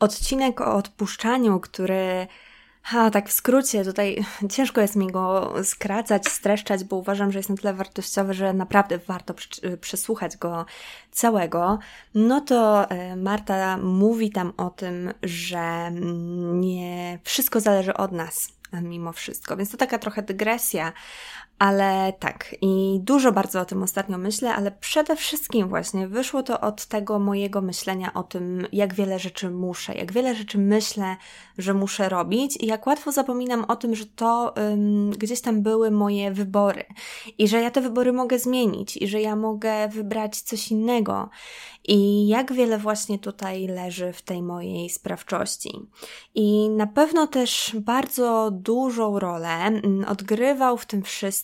Odcinek 0.00 0.60
o 0.60 0.74
odpuszczaniu, 0.74 1.60
który 1.60 2.26
ha, 2.84 3.10
tak 3.10 3.28
w 3.28 3.32
skrócie, 3.32 3.84
tutaj 3.84 4.24
ciężko 4.54 4.80
jest 4.80 4.96
mi 4.96 5.06
go 5.06 5.54
skracać, 5.64 6.28
streszczać, 6.28 6.84
bo 6.84 6.96
uważam, 6.96 7.32
że 7.32 7.38
jest 7.38 7.48
na 7.48 7.56
tyle 7.56 7.74
wartościowy, 7.74 8.34
że 8.34 8.52
naprawdę 8.52 8.98
warto 8.98 9.34
przesłuchać 9.80 10.36
go 10.36 10.66
całego. 11.10 11.78
No 12.14 12.40
to 12.40 12.90
e, 12.90 13.16
Marta 13.16 13.76
mówi 13.76 14.30
tam 14.30 14.52
o 14.56 14.70
tym, 14.70 15.14
że 15.22 15.90
nie 16.54 17.18
wszystko 17.24 17.60
zależy 17.60 17.94
od 17.94 18.12
nas 18.12 18.48
mimo 18.82 19.12
wszystko. 19.12 19.56
Więc 19.56 19.70
to 19.70 19.76
taka 19.76 19.98
trochę 19.98 20.22
dygresja, 20.22 20.92
ale 21.58 22.12
tak, 22.18 22.54
i 22.60 23.00
dużo 23.02 23.32
bardzo 23.32 23.60
o 23.60 23.64
tym 23.64 23.82
ostatnio 23.82 24.18
myślę, 24.18 24.54
ale 24.54 24.70
przede 24.70 25.16
wszystkim 25.16 25.68
właśnie 25.68 26.08
wyszło 26.08 26.42
to 26.42 26.60
od 26.60 26.86
tego 26.86 27.18
mojego 27.18 27.60
myślenia 27.60 28.14
o 28.14 28.22
tym, 28.22 28.66
jak 28.72 28.94
wiele 28.94 29.18
rzeczy 29.18 29.50
muszę, 29.50 29.94
jak 29.94 30.12
wiele 30.12 30.34
rzeczy 30.34 30.58
myślę, 30.58 31.16
że 31.58 31.74
muszę 31.74 32.08
robić 32.08 32.56
i 32.60 32.66
jak 32.66 32.86
łatwo 32.86 33.12
zapominam 33.12 33.64
o 33.64 33.76
tym, 33.76 33.94
że 33.94 34.06
to 34.06 34.54
ym, 34.72 35.10
gdzieś 35.10 35.40
tam 35.40 35.62
były 35.62 35.90
moje 35.90 36.32
wybory 36.32 36.84
i 37.38 37.48
że 37.48 37.60
ja 37.60 37.70
te 37.70 37.80
wybory 37.80 38.12
mogę 38.12 38.38
zmienić 38.38 38.96
i 38.96 39.08
że 39.08 39.20
ja 39.20 39.36
mogę 39.36 39.88
wybrać 39.88 40.40
coś 40.40 40.70
innego 40.70 41.30
i 41.88 42.28
jak 42.28 42.52
wiele 42.52 42.78
właśnie 42.78 43.18
tutaj 43.18 43.66
leży 43.66 44.12
w 44.12 44.22
tej 44.22 44.42
mojej 44.42 44.90
sprawczości. 44.90 45.80
I 46.34 46.68
na 46.70 46.86
pewno 46.86 47.26
też 47.26 47.76
bardzo 47.80 48.50
dużą 48.52 49.18
rolę 49.18 49.48
mm, 49.48 50.04
odgrywał 50.08 50.78
w 50.78 50.86
tym 50.86 51.02
wszystkim 51.02 51.43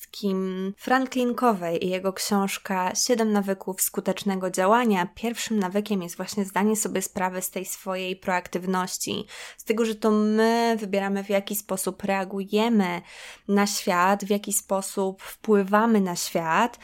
Franklin 0.76 1.34
Covey 1.34 1.84
i 1.84 1.88
jego 1.88 2.12
książka 2.12 2.94
Siedem 2.94 3.32
nawyków 3.32 3.80
skutecznego 3.80 4.50
działania. 4.50 5.08
Pierwszym 5.14 5.58
nawykiem 5.58 6.02
jest 6.02 6.16
właśnie 6.16 6.44
zdanie 6.44 6.76
sobie 6.76 7.02
sprawy 7.02 7.42
z 7.42 7.50
tej 7.50 7.64
swojej 7.64 8.16
proaktywności, 8.16 9.26
z 9.56 9.64
tego, 9.64 9.84
że 9.84 9.94
to 9.94 10.10
my 10.10 10.76
wybieramy 10.80 11.24
w 11.24 11.28
jaki 11.28 11.56
sposób 11.56 12.02
reagujemy 12.02 13.02
na 13.48 13.66
świat, 13.66 14.24
w 14.24 14.30
jaki 14.30 14.52
sposób 14.52 15.22
wpływamy 15.22 16.00
na 16.00 16.16
świat 16.16 16.78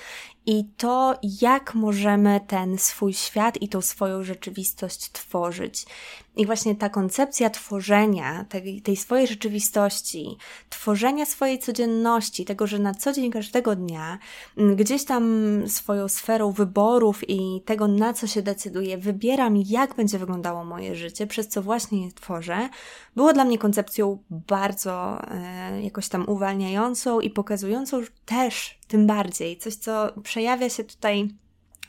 i 0.46 0.64
to, 0.76 1.14
jak 1.40 1.74
możemy 1.74 2.40
ten 2.46 2.78
swój 2.78 3.14
świat 3.14 3.62
i 3.62 3.68
tą 3.68 3.80
swoją 3.80 4.22
rzeczywistość 4.22 5.12
tworzyć. 5.12 5.86
I 6.36 6.46
właśnie 6.46 6.74
ta 6.74 6.88
koncepcja 6.88 7.50
tworzenia 7.50 8.44
tej, 8.48 8.82
tej 8.82 8.96
swojej 8.96 9.26
rzeczywistości, 9.26 10.36
tworzenia 10.68 11.26
swojej 11.26 11.58
codzienności, 11.58 12.44
tego, 12.44 12.66
że 12.66 12.78
na 12.78 12.94
co 12.94 13.12
dzień 13.12 13.30
każdego 13.30 13.76
dnia 13.76 14.18
mm, 14.58 14.76
gdzieś 14.76 15.04
tam 15.04 15.34
swoją 15.66 16.08
sferą 16.08 16.52
wyborów 16.52 17.30
i 17.30 17.62
tego, 17.64 17.88
na 17.88 18.12
co 18.12 18.26
się 18.26 18.42
decyduję, 18.42 18.98
wybieram, 18.98 19.56
jak 19.56 19.94
będzie 19.94 20.18
wyglądało 20.18 20.64
moje 20.64 20.94
życie, 20.94 21.26
przez 21.26 21.48
co 21.48 21.62
właśnie 21.62 22.04
je 22.04 22.12
tworzę, 22.12 22.68
było 23.16 23.32
dla 23.32 23.44
mnie 23.44 23.58
koncepcją 23.58 24.18
bardzo 24.30 25.22
e, 25.30 25.82
jakoś 25.82 26.08
tam 26.08 26.28
uwalniającą 26.28 27.20
i 27.20 27.30
pokazującą 27.30 28.00
też 28.24 28.78
tym 28.88 29.06
bardziej 29.06 29.58
coś, 29.58 29.74
co 29.74 30.12
przejawia 30.22 30.68
się 30.68 30.84
tutaj 30.84 31.28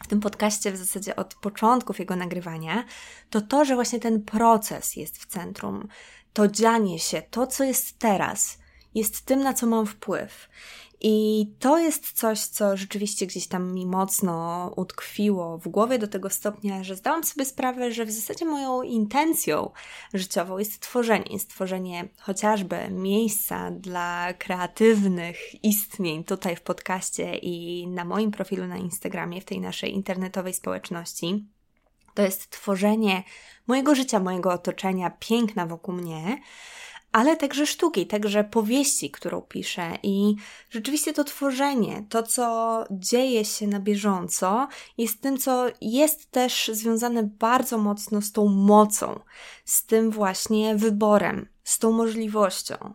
w 0.03 0.07
tym 0.07 0.19
podcaście 0.19 0.71
w 0.71 0.77
zasadzie 0.77 1.15
od 1.15 1.35
początków 1.35 1.99
jego 1.99 2.15
nagrywania, 2.15 2.83
to 3.29 3.41
to, 3.41 3.65
że 3.65 3.75
właśnie 3.75 3.99
ten 3.99 4.21
proces 4.21 4.95
jest 4.95 5.17
w 5.17 5.25
centrum. 5.25 5.87
To 6.33 6.47
dzianie 6.47 6.99
się, 6.99 7.21
to 7.21 7.47
co 7.47 7.63
jest 7.63 7.99
teraz, 7.99 8.57
jest 8.97 9.25
tym, 9.25 9.39
na 9.39 9.53
co 9.53 9.67
mam 9.67 9.85
wpływ. 9.85 10.49
I 11.01 11.47
to 11.59 11.77
jest 11.77 12.11
coś, 12.11 12.39
co 12.39 12.77
rzeczywiście 12.77 13.27
gdzieś 13.27 13.47
tam 13.47 13.73
mi 13.73 13.85
mocno 13.85 14.73
utkwiło 14.75 15.57
w 15.57 15.67
głowie 15.67 15.99
do 15.99 16.07
tego 16.07 16.29
stopnia, 16.29 16.83
że 16.83 16.95
zdałam 16.95 17.23
sobie 17.23 17.45
sprawę, 17.45 17.91
że 17.91 18.05
w 18.05 18.11
zasadzie 18.11 18.45
moją 18.45 18.81
intencją 18.81 19.71
życiową 20.13 20.57
jest 20.57 20.79
tworzenie, 20.79 21.25
jest 21.29 21.49
tworzenie 21.49 22.07
chociażby 22.19 22.89
miejsca 22.89 23.71
dla 23.71 24.33
kreatywnych 24.33 25.63
istnień 25.63 26.23
tutaj 26.23 26.55
w 26.55 26.61
podcaście 26.61 27.35
i 27.35 27.87
na 27.87 28.05
moim 28.05 28.31
profilu 28.31 28.67
na 28.67 28.77
Instagramie, 28.77 29.41
w 29.41 29.45
tej 29.45 29.59
naszej 29.59 29.93
internetowej 29.93 30.53
społeczności. 30.53 31.45
To 32.13 32.21
jest 32.21 32.49
tworzenie 32.49 33.23
mojego 33.67 33.95
życia, 33.95 34.19
mojego 34.19 34.51
otoczenia, 34.51 35.09
piękna 35.19 35.65
wokół 35.65 35.93
mnie 35.93 36.41
ale 37.11 37.37
także 37.37 37.67
sztuki, 37.67 38.07
także 38.07 38.43
powieści, 38.43 39.11
którą 39.11 39.41
piszę. 39.41 39.97
I 40.03 40.35
rzeczywiście 40.69 41.13
to 41.13 41.23
tworzenie, 41.23 42.05
to 42.09 42.23
co 42.23 42.83
dzieje 42.91 43.45
się 43.45 43.67
na 43.67 43.79
bieżąco, 43.79 44.67
jest 44.97 45.21
tym, 45.21 45.37
co 45.37 45.65
jest 45.81 46.31
też 46.31 46.71
związane 46.73 47.23
bardzo 47.23 47.77
mocno 47.77 48.21
z 48.21 48.31
tą 48.31 48.47
mocą, 48.47 49.19
z 49.65 49.85
tym 49.85 50.11
właśnie 50.11 50.75
wyborem, 50.75 51.47
z 51.63 51.79
tą 51.79 51.91
możliwością. 51.91 52.93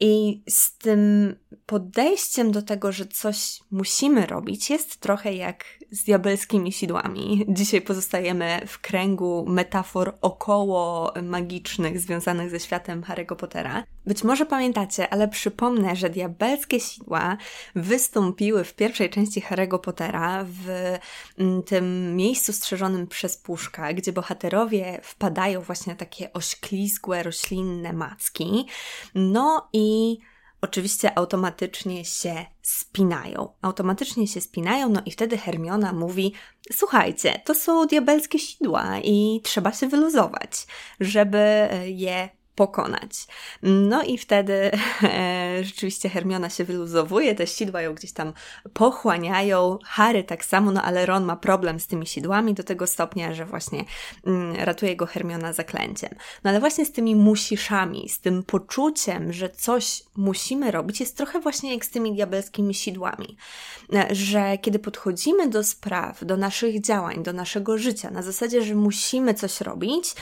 I 0.00 0.42
z 0.48 0.78
tym 0.78 1.34
podejściem 1.66 2.52
do 2.52 2.62
tego, 2.62 2.92
że 2.92 3.06
coś 3.06 3.60
musimy 3.70 4.26
robić, 4.26 4.70
jest 4.70 4.96
trochę 4.96 5.34
jak 5.34 5.64
z 5.90 6.04
diabelskimi 6.04 6.72
sidłami. 6.72 7.44
Dzisiaj 7.48 7.80
pozostajemy 7.80 8.60
w 8.66 8.78
kręgu 8.78 9.44
metafor 9.48 10.18
około 10.20 11.12
magicznych 11.22 12.00
związanych 12.00 12.50
ze 12.50 12.60
światem 12.60 13.02
Harry'ego 13.02 13.36
Pottera. 13.36 13.84
Być 14.06 14.24
może 14.24 14.46
pamiętacie, 14.46 15.12
ale 15.12 15.28
przypomnę, 15.28 15.96
że 15.96 16.10
diabelskie 16.10 16.80
sidła 16.80 17.36
wystąpiły 17.74 18.64
w 18.64 18.74
pierwszej 18.74 19.10
części 19.10 19.42
Harry'ego 19.42 19.78
Pottera 19.78 20.44
w 20.44 20.68
mm, 21.38 21.62
tym 21.62 22.16
miejscu 22.16 22.52
strzeżonym 22.52 23.06
przez 23.06 23.36
puszka, 23.36 23.92
gdzie 23.92 24.12
bohaterowie 24.12 25.00
wpadają 25.02 25.60
właśnie 25.60 25.92
na 25.92 25.98
takie 25.98 26.32
ośklizgłe, 26.32 27.22
roślinne 27.22 27.92
macki. 27.92 28.66
No 29.14 29.68
i 29.72 30.18
oczywiście 30.60 31.18
automatycznie 31.18 32.04
się 32.04 32.46
spinają. 32.62 33.48
Automatycznie 33.62 34.26
się 34.26 34.40
spinają, 34.40 34.88
no 34.88 35.02
i 35.06 35.10
wtedy 35.10 35.38
Hermiona 35.38 35.92
mówi: 35.92 36.32
Słuchajcie, 36.72 37.40
to 37.44 37.54
są 37.54 37.86
diabelskie 37.86 38.38
sidła 38.38 38.98
i 39.04 39.40
trzeba 39.44 39.72
się 39.72 39.88
wyluzować, 39.88 40.66
żeby 41.00 41.68
je 41.86 42.28
pokonać. 42.54 43.26
No 43.62 44.02
i 44.02 44.18
wtedy 44.18 44.70
e, 45.02 45.58
rzeczywiście 45.64 46.08
Hermiona 46.08 46.50
się 46.50 46.64
wyluzowuje, 46.64 47.34
te 47.34 47.46
sidła 47.46 47.82
ją 47.82 47.94
gdzieś 47.94 48.12
tam 48.12 48.32
pochłaniają, 48.72 49.78
Harry 49.84 50.24
tak 50.24 50.44
samo, 50.44 50.72
no 50.72 50.82
ale 50.82 51.06
Ron 51.06 51.24
ma 51.24 51.36
problem 51.36 51.80
z 51.80 51.86
tymi 51.86 52.06
sidłami 52.06 52.54
do 52.54 52.62
tego 52.62 52.86
stopnia, 52.86 53.34
że 53.34 53.46
właśnie 53.46 53.84
mm, 54.26 54.56
ratuje 54.56 54.96
go 54.96 55.06
Hermiona 55.06 55.52
zaklęciem. 55.52 56.10
No 56.44 56.50
ale 56.50 56.60
właśnie 56.60 56.86
z 56.86 56.92
tymi 56.92 57.16
musiszami, 57.16 58.08
z 58.08 58.20
tym 58.20 58.42
poczuciem, 58.42 59.32
że 59.32 59.50
coś 59.50 60.02
musimy 60.16 60.70
robić, 60.70 61.00
jest 61.00 61.16
trochę 61.16 61.40
właśnie 61.40 61.72
jak 61.72 61.84
z 61.84 61.90
tymi 61.90 62.14
diabelskimi 62.14 62.74
sidłami, 62.74 63.36
że 64.10 64.58
kiedy 64.58 64.78
podchodzimy 64.78 65.48
do 65.48 65.64
spraw, 65.64 66.24
do 66.24 66.36
naszych 66.36 66.80
działań, 66.80 67.22
do 67.22 67.32
naszego 67.32 67.78
życia, 67.78 68.10
na 68.10 68.22
zasadzie, 68.22 68.62
że 68.62 68.74
musimy 68.74 69.34
coś 69.34 69.60
robić, 69.60 70.14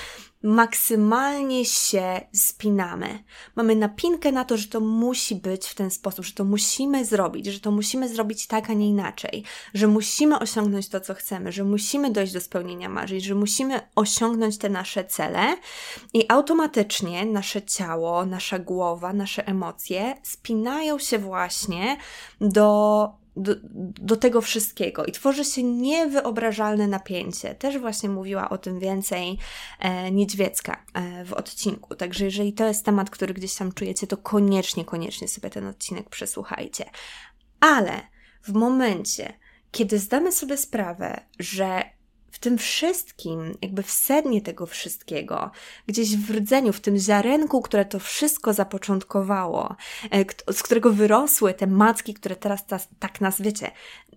maksymalnie 0.42 1.64
się 1.64 2.20
spinamy. 2.33 3.24
Mamy 3.57 3.76
napinkę 3.76 4.33
na 4.33 4.44
to, 4.44 4.57
że 4.57 4.68
to 4.68 4.81
musi 4.81 5.35
być 5.35 5.66
w 5.66 5.74
ten 5.74 5.90
sposób, 5.90 6.24
że 6.24 6.33
to 6.33 6.44
musimy 6.44 7.05
zrobić, 7.05 7.46
że 7.46 7.61
to 7.61 7.70
musimy 7.70 8.09
zrobić 8.09 8.46
tak, 8.46 8.70
a 8.70 8.72
nie 8.72 8.88
inaczej, 8.88 9.44
że 9.74 9.87
musimy 9.87 10.38
osiągnąć 10.38 10.88
to, 10.88 11.00
co 11.00 11.14
chcemy, 11.14 11.53
że 11.53 11.64
musimy 11.64 12.11
dojść 12.11 12.33
do 12.33 12.40
spełnienia 12.40 12.88
marzeń, 12.88 13.20
że 13.20 13.35
musimy 13.35 13.81
osiągnąć 13.94 14.59
te 14.59 14.68
nasze 14.68 15.05
cele 15.05 15.57
i 16.14 16.24
automatycznie 16.29 17.26
nasze 17.26 17.62
ciało, 17.62 18.26
nasza 18.26 18.59
głowa, 18.59 19.12
nasze 19.12 19.46
emocje 19.46 20.14
spinają 20.22 20.98
się 20.98 21.18
właśnie 21.18 21.96
do 22.40 23.19
do, 23.42 23.55
do 24.00 24.16
tego 24.16 24.40
wszystkiego 24.40 25.05
i 25.05 25.12
tworzy 25.12 25.44
się 25.44 25.62
niewyobrażalne 25.62 26.88
napięcie. 26.88 27.55
Też 27.55 27.79
właśnie 27.79 28.09
mówiła 28.09 28.50
o 28.50 28.59
tym 28.59 28.81
więcej 28.81 29.38
e, 29.79 30.11
Niedźwiecka 30.11 30.85
e, 30.94 31.24
w 31.24 31.33
odcinku. 31.33 31.94
Także 31.94 32.24
jeżeli 32.24 32.53
to 32.53 32.66
jest 32.66 32.85
temat, 32.85 33.11
który 33.11 33.35
gdzieś 33.35 33.55
tam 33.55 33.72
czujecie, 33.72 34.07
to 34.07 34.16
koniecznie, 34.16 34.85
koniecznie 34.85 35.29
sobie 35.29 35.50
ten 35.50 35.66
odcinek 35.66 36.09
przesłuchajcie. 36.09 36.85
Ale 37.61 38.00
w 38.42 38.53
momencie, 38.53 39.33
kiedy 39.70 39.98
zdamy 39.98 40.33
sobie 40.33 40.57
sprawę, 40.57 41.20
że 41.38 41.83
tym 42.40 42.59
wszystkim, 42.59 43.59
jakby 43.62 43.83
w 43.83 43.90
sednie 43.90 44.42
tego 44.42 44.66
wszystkiego, 44.66 45.50
gdzieś 45.87 46.16
w 46.16 46.31
rdzeniu, 46.31 46.72
w 46.72 46.81
tym 46.81 46.98
ziarenku, 46.98 47.62
które 47.62 47.85
to 47.85 47.98
wszystko 47.98 48.53
zapoczątkowało, 48.53 49.76
e, 50.11 50.53
z 50.53 50.62
którego 50.62 50.92
wyrosły 50.92 51.55
te 51.55 51.66
macki, 51.66 52.14
które 52.14 52.37
teraz 52.37 52.66
ta, 52.66 52.79
tak 52.98 53.20
nas, 53.20 53.40
wiecie, 53.40 53.70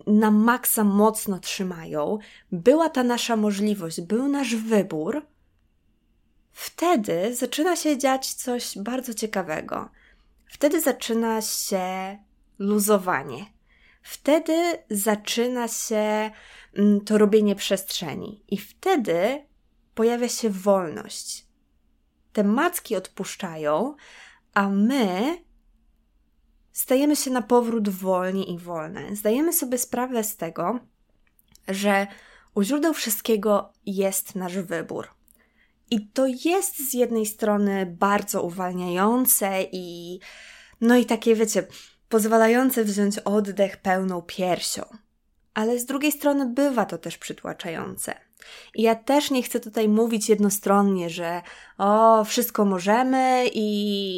na 0.07 0.31
maksa 0.31 0.83
mocno 0.83 1.39
trzymają, 1.39 2.19
była 2.51 2.89
ta 2.89 3.03
nasza 3.03 3.35
możliwość, 3.35 4.01
był 4.01 4.27
nasz 4.27 4.55
wybór, 4.55 5.25
wtedy 6.51 7.35
zaczyna 7.35 7.75
się 7.75 7.97
dziać 7.97 8.33
coś 8.33 8.77
bardzo 8.77 9.13
ciekawego. 9.13 9.89
Wtedy 10.45 10.81
zaczyna 10.81 11.41
się 11.41 12.17
luzowanie. 12.59 13.45
Wtedy 14.01 14.53
zaczyna 14.89 15.67
się 15.67 16.31
to 17.05 17.17
robienie 17.17 17.55
przestrzeni. 17.55 18.43
I 18.47 18.57
wtedy 18.57 19.45
pojawia 19.95 20.29
się 20.29 20.49
wolność. 20.49 21.47
Te 22.33 22.43
macki 22.43 22.95
odpuszczają, 22.95 23.95
a 24.53 24.69
my 24.69 25.37
stajemy 26.71 27.15
się 27.15 27.31
na 27.31 27.41
powrót 27.41 27.89
wolni 27.89 28.51
i 28.51 28.57
wolne. 28.57 29.15
Zdajemy 29.15 29.53
sobie 29.53 29.77
sprawę 29.77 30.23
z 30.23 30.37
tego, 30.37 30.79
że 31.67 32.07
u 32.55 32.63
źródeł 32.63 32.93
wszystkiego 32.93 33.73
jest 33.85 34.35
nasz 34.35 34.57
wybór. 34.57 35.07
I 35.91 36.07
to 36.07 36.25
jest 36.27 36.89
z 36.89 36.93
jednej 36.93 37.25
strony 37.25 37.85
bardzo 37.85 38.43
uwalniające 38.43 39.63
i 39.71 40.19
no 40.81 40.95
i 40.95 41.05
takie, 41.05 41.35
wiecie, 41.35 41.67
pozwalające 42.09 42.83
wziąć 42.83 43.19
oddech 43.19 43.77
pełną 43.77 44.21
piersią 44.21 44.83
ale 45.53 45.79
z 45.79 45.85
drugiej 45.85 46.11
strony 46.11 46.45
bywa 46.45 46.85
to 46.85 46.97
też 46.97 47.17
przytłaczające. 47.17 48.15
I 48.75 48.81
ja 48.81 48.95
też 48.95 49.31
nie 49.31 49.43
chcę 49.43 49.59
tutaj 49.59 49.89
mówić 49.89 50.29
jednostronnie, 50.29 51.09
że 51.09 51.41
o, 51.77 52.23
wszystko 52.23 52.65
możemy 52.65 53.47
i, 53.47 53.59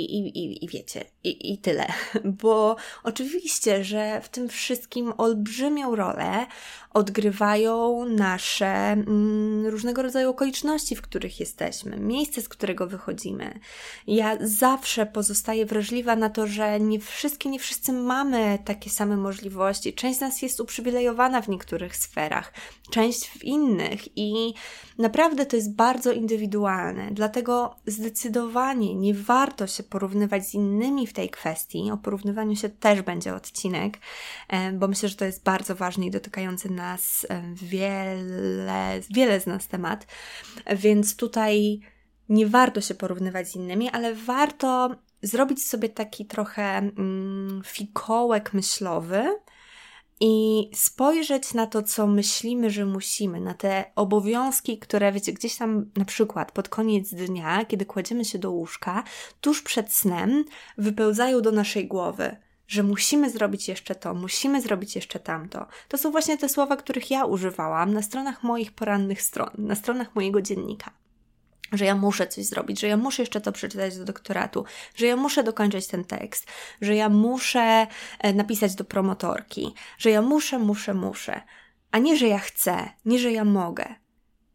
i, 0.06 0.40
i, 0.40 0.66
i 0.66 0.68
wiecie, 0.68 1.06
i, 1.24 1.54
i 1.54 1.58
tyle. 1.58 1.88
Bo 2.42 2.76
oczywiście, 3.04 3.84
że 3.84 4.22
w 4.22 4.30
tym 4.30 4.50
wszystkim 4.50 5.14
olbrzymią 5.18 5.96
rolę 5.96 6.46
odgrywają 6.94 8.06
nasze 8.06 8.68
mm, 8.68 9.66
różnego 9.66 10.02
rodzaju 10.02 10.30
okoliczności, 10.30 10.96
w 10.96 11.02
których 11.02 11.40
jesteśmy, 11.40 11.98
miejsce, 11.98 12.42
z 12.42 12.50
którego 12.50 12.88
wychodzimy. 12.88 13.60
Ja 14.08 14.38
zawsze 14.42 15.06
pozostaję 15.06 15.66
wrażliwa 15.66 16.16
na 16.16 16.30
to, 16.30 16.48
że 16.48 16.80
nie 16.80 17.00
wszystkie, 17.00 17.50
nie 17.50 17.60
wszyscy 17.60 17.94
mamy 17.94 18.60
takie 18.66 18.90
same 18.90 19.18
możliwości. 19.18 19.94
Część 19.94 20.18
z 20.18 20.22
nas 20.22 20.42
jest 20.42 20.60
uprzywilejowana 20.60 21.42
w 21.42 21.50
niektórych 21.50 21.96
sferach, 21.96 22.54
część 22.92 23.30
w 23.30 23.44
innych 23.44 24.18
i 24.18 24.54
naprawdę 24.98 25.46
to 25.46 25.56
jest 25.56 25.76
bardzo 25.76 26.12
indywidualne. 26.12 27.10
Dlatego 27.12 27.45
zdecydowanie 27.88 28.96
nie 28.96 29.14
warto 29.14 29.68
się 29.68 29.84
porównywać 29.84 30.48
z 30.48 30.54
innymi 30.54 31.08
w 31.08 31.14
tej 31.14 31.30
kwestii. 31.30 31.92
O 31.92 31.98
porównywaniu 31.98 32.56
się 32.56 32.70
też 32.70 33.02
będzie 33.02 33.36
odcinek, 33.36 33.98
e, 34.50 34.72
bo 34.72 34.88
myślę, 34.88 35.10
że 35.10 35.16
to 35.16 35.26
jest 35.26 35.44
bardzo 35.44 35.76
ważny 35.76 36.06
i 36.06 36.12
dotykający 36.12 36.70
nas 36.72 37.26
e, 37.30 37.42
wiele, 37.56 39.00
wiele 39.10 39.40
z 39.40 39.48
nas 39.48 39.68
temat. 39.68 40.08
Więc 40.76 41.16
tutaj 41.16 41.80
nie 42.30 42.48
warto 42.48 42.82
się 42.82 42.96
porównywać 42.96 43.50
z 43.50 43.56
innymi, 43.56 43.90
ale 43.90 44.16
warto 44.16 44.96
zrobić 45.22 45.68
sobie 45.68 45.90
taki 45.90 46.26
trochę 46.26 46.64
mm, 46.64 47.62
fikołek 47.66 48.54
myślowy 48.54 49.36
i 50.20 50.70
spojrzeć 50.74 51.54
na 51.54 51.68
to, 51.68 51.84
co 51.84 52.08
myślimy, 52.08 52.70
że 52.70 52.86
musimy, 52.86 53.42
na 53.42 53.54
te 53.54 53.86
obowiązki, 53.96 54.80
które, 54.80 55.12
wiecie, 55.12 55.34
gdzieś 55.34 55.56
tam 55.56 55.92
na 55.98 56.06
przykład 56.06 56.52
pod 56.52 56.70
koniec 56.70 57.14
dnia, 57.14 57.66
kiedy 57.66 57.86
kładziemy 57.86 58.26
się 58.26 58.40
do 58.40 58.52
łóżka, 58.52 59.04
tuż 59.42 59.62
przed 59.62 59.94
snem, 59.94 60.46
wypełzają 60.78 61.42
do 61.42 61.52
naszej 61.52 61.88
głowy 61.88 62.38
że 62.68 62.84
musimy 62.84 63.30
zrobić 63.30 63.68
jeszcze 63.68 63.96
to, 63.96 64.14
musimy 64.14 64.62
zrobić 64.62 64.96
jeszcze 64.96 65.20
tamto. 65.20 65.68
To 65.88 65.98
są 65.98 66.12
właśnie 66.12 66.38
te 66.38 66.50
słowa, 66.50 66.78
których 66.78 67.12
ja 67.12 67.26
używałam 67.26 67.94
na 67.94 68.02
stronach 68.02 68.44
moich 68.44 68.72
porannych 68.72 69.22
stron, 69.22 69.50
na 69.58 69.76
stronach 69.76 70.16
mojego 70.16 70.42
dziennika 70.42 70.92
że 71.78 71.86
ja 71.86 71.96
muszę 71.96 72.28
coś 72.28 72.46
zrobić, 72.46 72.80
że 72.80 72.88
ja 72.88 72.98
muszę 72.98 73.22
jeszcze 73.22 73.42
to 73.42 73.52
przeczytać 73.52 73.98
do 73.98 74.06
doktoratu, 74.06 74.66
że 74.96 75.06
ja 75.06 75.16
muszę 75.16 75.44
dokończyć 75.44 75.88
ten 75.88 76.06
tekst, 76.06 76.48
że 76.82 76.96
ja 76.96 77.10
muszę 77.10 77.88
e, 78.20 78.34
napisać 78.34 78.76
do 78.76 78.86
promotorki, 78.86 79.74
że 79.98 80.10
ja 80.10 80.22
muszę, 80.22 80.60
muszę, 80.60 80.94
muszę, 80.94 81.42
a 81.92 81.98
nie, 81.98 82.18
że 82.18 82.28
ja 82.28 82.40
chcę, 82.40 82.90
nie, 83.06 83.20
że 83.20 83.32
ja 83.32 83.46
mogę. 83.46 83.96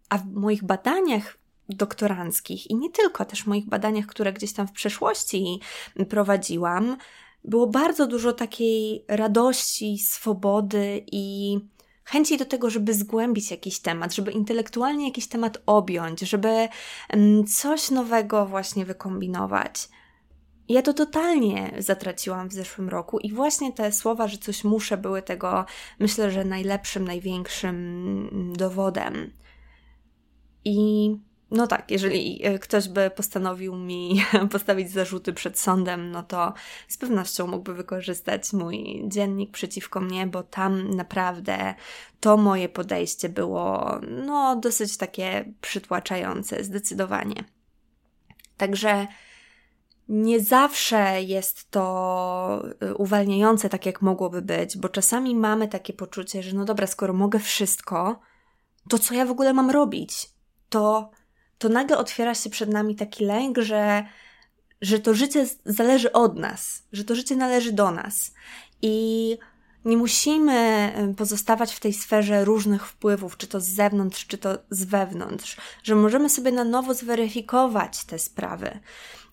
A 0.09 0.19
w 0.19 0.27
moich 0.27 0.65
badaniach 0.65 1.39
doktoranckich 1.69 2.71
i 2.71 2.75
nie 2.75 2.91
tylko, 2.91 3.25
też 3.25 3.47
moich 3.47 3.69
badaniach, 3.69 4.07
które 4.07 4.33
gdzieś 4.33 4.53
tam 4.53 4.69
w 4.69 4.73
przeszłości 4.73 5.61
prowadziłam, 6.09 6.97
było 7.45 7.67
bardzo 7.67 8.07
dużo 8.07 8.33
takiej 8.33 9.05
radości, 9.09 9.99
swobody 9.99 11.05
i 11.13 11.59
chęci 12.05 12.39
do 12.39 12.45
tego, 12.45 12.71
żeby 12.71 12.95
zgłębić 12.95 13.51
jakiś 13.51 13.81
temat, 13.81 14.15
żeby 14.15 14.33
intelektualnie 14.33 15.07
jakiś 15.07 15.29
temat 15.29 15.63
objąć, 15.67 16.21
żeby 16.21 16.69
mm, 17.09 17.47
coś 17.47 17.91
nowego 17.91 18.47
właśnie 18.47 18.85
wykombinować. 18.85 19.89
Ja 20.69 20.83
to 20.83 20.95
totalnie 20.95 21.75
zatraciłam 21.79 22.49
w 22.49 22.53
zeszłym 22.53 22.89
roku 22.89 23.19
i 23.19 23.33
właśnie 23.33 23.73
te 23.73 23.93
słowa, 23.93 24.29
że 24.29 24.39
coś 24.39 24.65
muszę, 24.65 24.97
były 24.97 25.23
tego, 25.23 25.65
myślę, 25.99 26.31
że 26.31 26.45
najlepszym, 26.45 27.05
największym 27.05 27.77
mm, 28.33 28.57
dowodem. 28.57 29.33
I 30.65 31.11
no 31.51 31.67
tak, 31.67 31.91
jeżeli 31.91 32.47
e, 32.47 32.59
ktoś 32.59 32.89
by 32.89 33.11
postanowił 33.11 33.77
mi 33.77 34.25
postawić 34.53 34.91
zarzuty 34.91 35.33
przed 35.33 35.59
sądem, 35.59 36.11
no 36.11 36.23
to 36.23 36.53
z 36.89 36.97
pewnością 36.97 37.47
mógłby 37.47 37.75
wykorzystać 37.75 38.53
mój 38.53 39.03
dziennik 39.09 39.51
przeciwko 39.51 40.01
mnie, 40.01 40.27
bo 40.27 40.43
tam 40.43 40.91
naprawdę 40.91 41.75
to 42.21 42.37
moje 42.37 42.69
podejście 42.69 43.29
było 43.29 43.99
no 44.25 44.57
dosyć 44.57 44.97
takie 44.97 45.53
przytłaczające, 45.61 46.65
zdecydowanie. 46.65 47.45
Także 48.57 49.07
nie 50.09 50.41
zawsze 50.41 51.23
jest 51.23 51.71
to 51.71 52.63
e, 52.81 52.95
uwalniające 52.95 53.69
tak, 53.69 53.87
jak 53.87 54.03
mogłoby 54.03 54.43
być, 54.43 54.79
bo 54.79 54.89
czasami 54.89 55.35
mamy 55.35 55.69
takie 55.69 55.93
poczucie, 55.93 56.43
że 56.43 56.57
no 56.57 56.65
dobra, 56.65 56.87
skoro 56.87 57.13
mogę 57.13 57.39
wszystko, 57.39 58.21
to 58.89 58.99
co 58.99 59.15
ja 59.15 59.27
w 59.27 59.31
ogóle 59.31 59.55
mam 59.55 59.71
robić? 59.71 60.31
To 60.69 61.11
to 61.61 61.69
nagle 61.69 61.99
otwiera 61.99 62.35
się 62.35 62.51
przed 62.51 62.73
nami 62.73 62.97
taki 62.97 63.25
lęk, 63.25 63.59
że, 63.59 64.05
że 64.81 64.99
to 64.99 65.15
życie 65.15 65.47
zależy 65.65 66.13
od 66.13 66.39
nas, 66.39 66.83
że 66.93 67.05
to 67.05 67.15
życie 67.15 67.37
należy 67.37 67.73
do 67.73 67.91
nas. 67.91 68.35
I 68.83 69.39
nie 69.85 69.97
musimy 69.97 70.93
pozostawać 71.17 71.75
w 71.75 71.81
tej 71.81 71.93
sferze 71.93 72.45
różnych 72.45 72.87
wpływów, 72.87 73.37
czy 73.37 73.47
to 73.47 73.61
z 73.61 73.69
zewnątrz, 73.69 74.27
czy 74.27 74.39
to 74.39 74.59
z 74.71 74.85
wewnątrz, 74.85 75.57
że 75.83 75.95
możemy 75.95 76.31
sobie 76.31 76.53
na 76.53 76.65
nowo 76.65 76.95
zweryfikować 76.95 78.05
te 78.05 78.19
sprawy. 78.19 78.81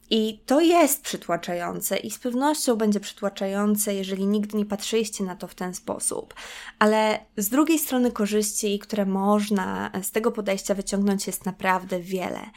I 0.10 0.40
to 0.46 0.62
jest 0.62 1.02
przytłaczające 1.02 1.98
i 1.98 2.12
z 2.12 2.20
pewnością 2.20 2.76
będzie 2.76 3.00
przytłaczające, 3.00 3.96
jeżeli 3.96 4.28
nigdy 4.28 4.58
nie 4.58 4.66
patrzyliście 4.66 5.24
na 5.24 5.36
to 5.36 5.48
w 5.48 5.56
ten 5.56 5.74
sposób. 5.74 6.34
Ale 6.80 7.20
z 7.38 7.50
drugiej 7.50 7.80
strony 7.80 8.12
korzyści, 8.12 8.80
które 8.80 9.06
można 9.06 9.92
z 10.04 10.12
tego 10.12 10.32
podejścia 10.32 10.76
wyciągnąć, 10.76 11.28
jest 11.28 11.46
naprawdę 11.46 12.00
wiele. 12.00 12.50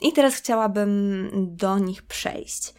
I 0.00 0.12
teraz 0.12 0.34
chciałabym 0.34 1.30
do 1.56 1.78
nich 1.78 2.02
przejść. 2.02 2.74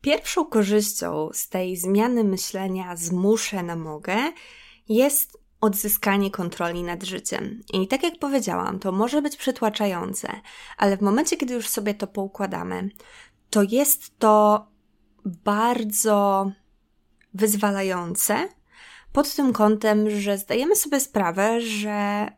Pierwszą 0.00 0.44
korzyścią 0.44 1.28
z 1.32 1.48
tej 1.48 1.76
zmiany 1.76 2.24
myślenia 2.24 2.96
z 2.96 3.12
muszę 3.12 3.62
na 3.62 3.76
mogę 3.76 4.16
jest 4.88 5.42
odzyskanie 5.60 6.30
kontroli 6.30 6.82
nad 6.82 7.02
życiem. 7.02 7.60
I 7.72 7.88
tak 7.88 8.02
jak 8.02 8.18
powiedziałam, 8.18 8.78
to 8.78 8.92
może 8.92 9.22
być 9.22 9.36
przytłaczające, 9.36 10.28
ale 10.76 10.96
w 10.96 11.00
momencie, 11.00 11.36
kiedy 11.36 11.54
już 11.54 11.68
sobie 11.68 11.94
to 11.94 12.06
poukładamy, 12.06 12.88
to 13.52 13.62
jest 13.62 14.18
to 14.18 14.66
bardzo 15.24 16.50
wyzwalające 17.34 18.48
pod 19.12 19.34
tym 19.34 19.52
kątem, 19.52 20.10
że 20.10 20.38
zdajemy 20.38 20.76
sobie 20.76 21.00
sprawę, 21.00 21.60
że 21.60 22.28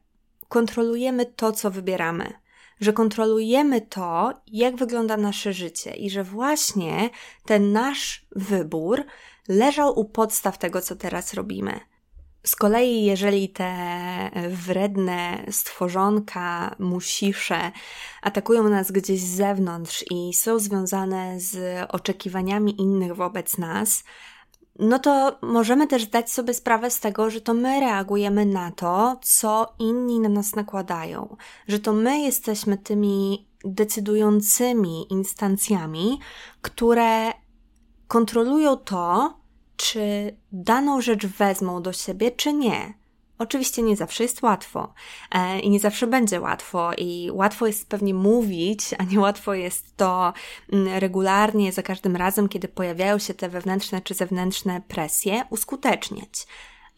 kontrolujemy 0.48 1.26
to, 1.26 1.52
co 1.52 1.70
wybieramy, 1.70 2.32
że 2.80 2.92
kontrolujemy 2.92 3.80
to, 3.80 4.32
jak 4.46 4.76
wygląda 4.76 5.16
nasze 5.16 5.52
życie 5.52 5.94
i 5.94 6.10
że 6.10 6.24
właśnie 6.24 7.10
ten 7.44 7.72
nasz 7.72 8.26
wybór 8.36 9.04
leżał 9.48 9.98
u 9.98 10.04
podstaw 10.04 10.58
tego, 10.58 10.80
co 10.80 10.96
teraz 10.96 11.34
robimy. 11.34 11.80
Z 12.46 12.56
kolei, 12.56 13.04
jeżeli 13.04 13.48
te 13.48 13.74
wredne 14.50 15.44
stworzonka, 15.50 16.76
musisze 16.78 17.72
atakują 18.22 18.68
nas 18.68 18.92
gdzieś 18.92 19.20
z 19.20 19.36
zewnątrz 19.36 20.04
i 20.10 20.34
są 20.34 20.58
związane 20.58 21.40
z 21.40 21.80
oczekiwaniami 21.90 22.80
innych 22.80 23.14
wobec 23.14 23.58
nas, 23.58 24.04
no 24.78 24.98
to 24.98 25.38
możemy 25.42 25.86
też 25.86 26.04
zdać 26.04 26.30
sobie 26.30 26.54
sprawę 26.54 26.90
z 26.90 27.00
tego, 27.00 27.30
że 27.30 27.40
to 27.40 27.54
my 27.54 27.80
reagujemy 27.80 28.46
na 28.46 28.70
to, 28.70 29.20
co 29.22 29.74
inni 29.78 30.20
na 30.20 30.28
nas 30.28 30.54
nakładają, 30.54 31.36
że 31.68 31.78
to 31.78 31.92
my 31.92 32.18
jesteśmy 32.20 32.78
tymi 32.78 33.48
decydującymi 33.64 35.12
instancjami, 35.12 36.18
które 36.62 37.32
kontrolują 38.08 38.76
to, 38.76 39.34
czy 39.76 40.36
daną 40.52 41.00
rzecz 41.00 41.26
wezmą 41.26 41.82
do 41.82 41.92
siebie, 41.92 42.30
czy 42.30 42.52
nie. 42.52 42.94
Oczywiście 43.38 43.82
nie 43.82 43.96
zawsze 43.96 44.22
jest 44.22 44.42
łatwo 44.42 44.94
e, 45.32 45.60
i 45.60 45.70
nie 45.70 45.80
zawsze 45.80 46.06
będzie 46.06 46.40
łatwo, 46.40 46.92
i 46.98 47.30
łatwo 47.32 47.66
jest 47.66 47.88
pewnie 47.88 48.14
mówić, 48.14 48.80
a 48.98 49.04
nie 49.04 49.20
łatwo 49.20 49.54
jest 49.54 49.96
to 49.96 50.32
mm, 50.72 50.98
regularnie, 50.98 51.72
za 51.72 51.82
każdym 51.82 52.16
razem, 52.16 52.48
kiedy 52.48 52.68
pojawiają 52.68 53.18
się 53.18 53.34
te 53.34 53.48
wewnętrzne 53.48 54.00
czy 54.00 54.14
zewnętrzne 54.14 54.82
presje, 54.88 55.44
uskuteczniać. 55.50 56.46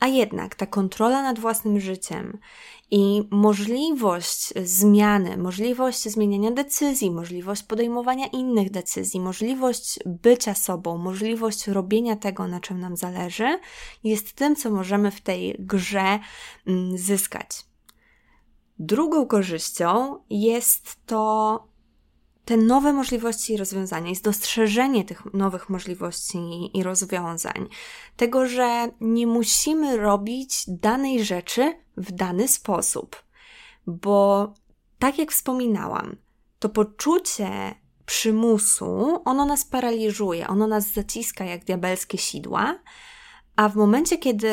A 0.00 0.06
jednak 0.06 0.54
ta 0.54 0.66
kontrola 0.66 1.22
nad 1.22 1.38
własnym 1.38 1.80
życiem 1.80 2.38
i 2.90 3.28
możliwość 3.30 4.54
zmiany, 4.64 5.36
możliwość 5.36 6.08
zmieniania 6.08 6.50
decyzji, 6.50 7.10
możliwość 7.10 7.62
podejmowania 7.62 8.26
innych 8.26 8.70
decyzji, 8.70 9.20
możliwość 9.20 9.98
bycia 10.06 10.54
sobą, 10.54 10.98
możliwość 10.98 11.66
robienia 11.66 12.16
tego, 12.16 12.48
na 12.48 12.60
czym 12.60 12.80
nam 12.80 12.96
zależy, 12.96 13.58
jest 14.04 14.32
tym, 14.32 14.56
co 14.56 14.70
możemy 14.70 15.10
w 15.10 15.20
tej 15.20 15.56
grze 15.58 16.18
mm, 16.66 16.98
zyskać. 16.98 17.48
Drugą 18.78 19.26
korzyścią 19.26 20.18
jest 20.30 21.06
to 21.06 21.75
te 22.46 22.56
nowe 22.56 22.92
możliwości 22.92 23.52
i 23.52 23.56
rozwiązania, 23.56 24.08
jest 24.08 24.24
dostrzeżenie 24.24 25.04
tych 25.04 25.34
nowych 25.34 25.68
możliwości 25.68 26.38
i 26.78 26.82
rozwiązań. 26.82 27.68
Tego, 28.16 28.46
że 28.46 28.90
nie 29.00 29.26
musimy 29.26 29.96
robić 29.96 30.64
danej 30.68 31.24
rzeczy 31.24 31.74
w 31.96 32.12
dany 32.12 32.48
sposób. 32.48 33.22
Bo 33.86 34.52
tak 34.98 35.18
jak 35.18 35.32
wspominałam, 35.32 36.16
to 36.58 36.68
poczucie 36.68 37.74
przymusu, 38.06 39.22
ono 39.24 39.44
nas 39.44 39.64
paraliżuje, 39.64 40.48
ono 40.48 40.66
nas 40.66 40.92
zaciska 40.92 41.44
jak 41.44 41.64
diabelskie 41.64 42.18
sidła, 42.18 42.78
a 43.56 43.68
w 43.68 43.76
momencie, 43.76 44.18
kiedy 44.18 44.50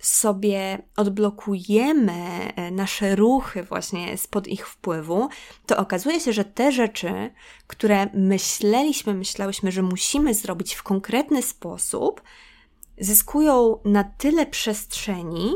sobie 0.00 0.82
odblokujemy 0.96 2.52
e, 2.56 2.70
nasze 2.70 3.16
ruchy 3.16 3.62
właśnie 3.62 4.16
spod 4.18 4.48
ich 4.48 4.68
wpływu, 4.68 5.28
to 5.66 5.76
okazuje 5.76 6.20
się, 6.20 6.32
że 6.32 6.44
te 6.44 6.72
rzeczy, 6.72 7.30
które 7.66 8.06
myśleliśmy, 8.14 9.14
myślałyśmy, 9.14 9.72
że 9.72 9.82
musimy 9.82 10.34
zrobić 10.34 10.74
w 10.74 10.82
konkretny 10.82 11.42
sposób, 11.42 12.22
zyskują 12.98 13.78
na 13.84 14.04
tyle 14.04 14.46
przestrzeni, 14.46 15.52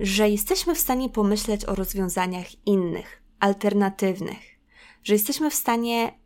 że 0.00 0.28
jesteśmy 0.28 0.74
w 0.74 0.80
stanie 0.80 1.08
pomyśleć 1.08 1.64
o 1.64 1.74
rozwiązaniach 1.74 2.66
innych, 2.66 3.22
alternatywnych, 3.40 4.58
że 5.04 5.14
jesteśmy 5.14 5.50
w 5.50 5.54
stanie 5.54 6.18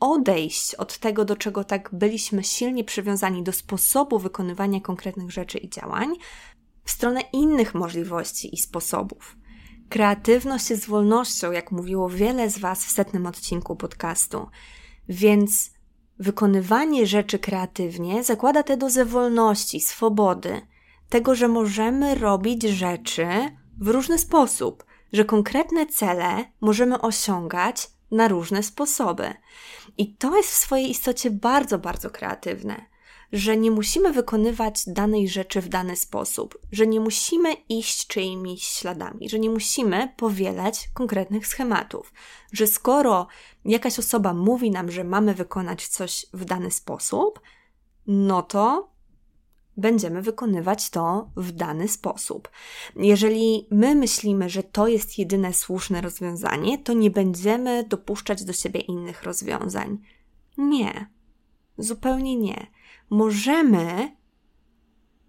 odejść 0.00 0.74
od 0.74 0.98
tego, 0.98 1.24
do 1.24 1.36
czego 1.36 1.64
tak 1.64 1.90
byliśmy 1.92 2.44
silnie 2.44 2.84
przywiązani, 2.84 3.42
do 3.42 3.52
sposobu 3.52 4.18
wykonywania 4.18 4.80
konkretnych 4.80 5.30
rzeczy 5.30 5.58
i 5.58 5.70
działań, 5.70 6.14
w 6.84 6.90
stronę 6.90 7.20
innych 7.32 7.74
możliwości 7.74 8.54
i 8.54 8.58
sposobów. 8.58 9.36
Kreatywność 9.88 10.70
jest 10.70 10.86
wolnością, 10.86 11.52
jak 11.52 11.72
mówiło 11.72 12.08
wiele 12.08 12.50
z 12.50 12.58
Was 12.58 12.84
w 12.84 12.90
setnym 12.90 13.26
odcinku 13.26 13.76
podcastu. 13.76 14.46
Więc 15.08 15.70
wykonywanie 16.18 17.06
rzeczy 17.06 17.38
kreatywnie 17.38 18.24
zakłada 18.24 18.62
tę 18.62 18.76
dozę 18.76 19.04
wolności, 19.04 19.80
swobody, 19.80 20.60
tego, 21.08 21.34
że 21.34 21.48
możemy 21.48 22.14
robić 22.14 22.62
rzeczy 22.62 23.26
w 23.78 23.88
różny 23.88 24.18
sposób, 24.18 24.84
że 25.12 25.24
konkretne 25.24 25.86
cele 25.86 26.44
możemy 26.60 27.00
osiągać 27.00 27.90
na 28.10 28.28
różne 28.28 28.62
sposoby. 28.62 29.34
I 29.98 30.14
to 30.14 30.36
jest 30.36 30.50
w 30.50 30.56
swojej 30.56 30.90
istocie 30.90 31.30
bardzo, 31.30 31.78
bardzo 31.78 32.10
kreatywne 32.10 32.90
że 33.32 33.56
nie 33.56 33.70
musimy 33.70 34.12
wykonywać 34.12 34.82
danej 34.86 35.28
rzeczy 35.28 35.60
w 35.60 35.68
dany 35.68 35.96
sposób, 35.96 36.58
że 36.72 36.86
nie 36.86 37.00
musimy 37.00 37.52
iść 37.68 38.06
czyimiś 38.06 38.62
śladami, 38.62 39.28
że 39.28 39.38
nie 39.38 39.50
musimy 39.50 40.12
powielać 40.16 40.88
konkretnych 40.94 41.46
schematów, 41.46 42.12
że 42.52 42.66
skoro 42.66 43.26
jakaś 43.64 43.98
osoba 43.98 44.34
mówi 44.34 44.70
nam, 44.70 44.90
że 44.90 45.04
mamy 45.04 45.34
wykonać 45.34 45.88
coś 45.88 46.26
w 46.32 46.44
dany 46.44 46.70
sposób, 46.70 47.40
no 48.06 48.42
to 48.42 48.90
będziemy 49.80 50.22
wykonywać 50.22 50.90
to 50.90 51.30
w 51.36 51.52
dany 51.52 51.88
sposób. 51.88 52.50
Jeżeli 52.96 53.66
my 53.70 53.94
myślimy, 53.94 54.48
że 54.48 54.62
to 54.62 54.88
jest 54.88 55.18
jedyne 55.18 55.52
słuszne 55.52 56.00
rozwiązanie, 56.00 56.78
to 56.78 56.92
nie 56.92 57.10
będziemy 57.10 57.84
dopuszczać 57.84 58.44
do 58.44 58.52
siebie 58.52 58.80
innych 58.80 59.22
rozwiązań. 59.22 59.98
Nie, 60.58 61.10
zupełnie 61.78 62.36
nie 62.36 62.66
możemy 63.10 64.16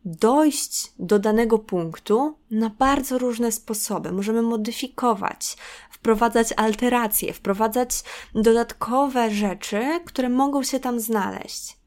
dojść 0.06 0.94
do 1.00 1.20
danego 1.20 1.60
punktu 1.60 2.38
na 2.52 2.70
bardzo 2.70 3.18
różne 3.18 3.52
sposoby. 3.52 4.12
Możemy 4.12 4.42
modyfikować, 4.42 5.58
wprowadzać 5.92 6.54
alteracje, 6.58 7.34
wprowadzać 7.34 8.04
dodatkowe 8.36 9.32
rzeczy, 9.32 10.00
które 10.06 10.30
mogą 10.30 10.64
się 10.64 10.80
tam 10.80 11.00
znaleźć. 11.00 11.78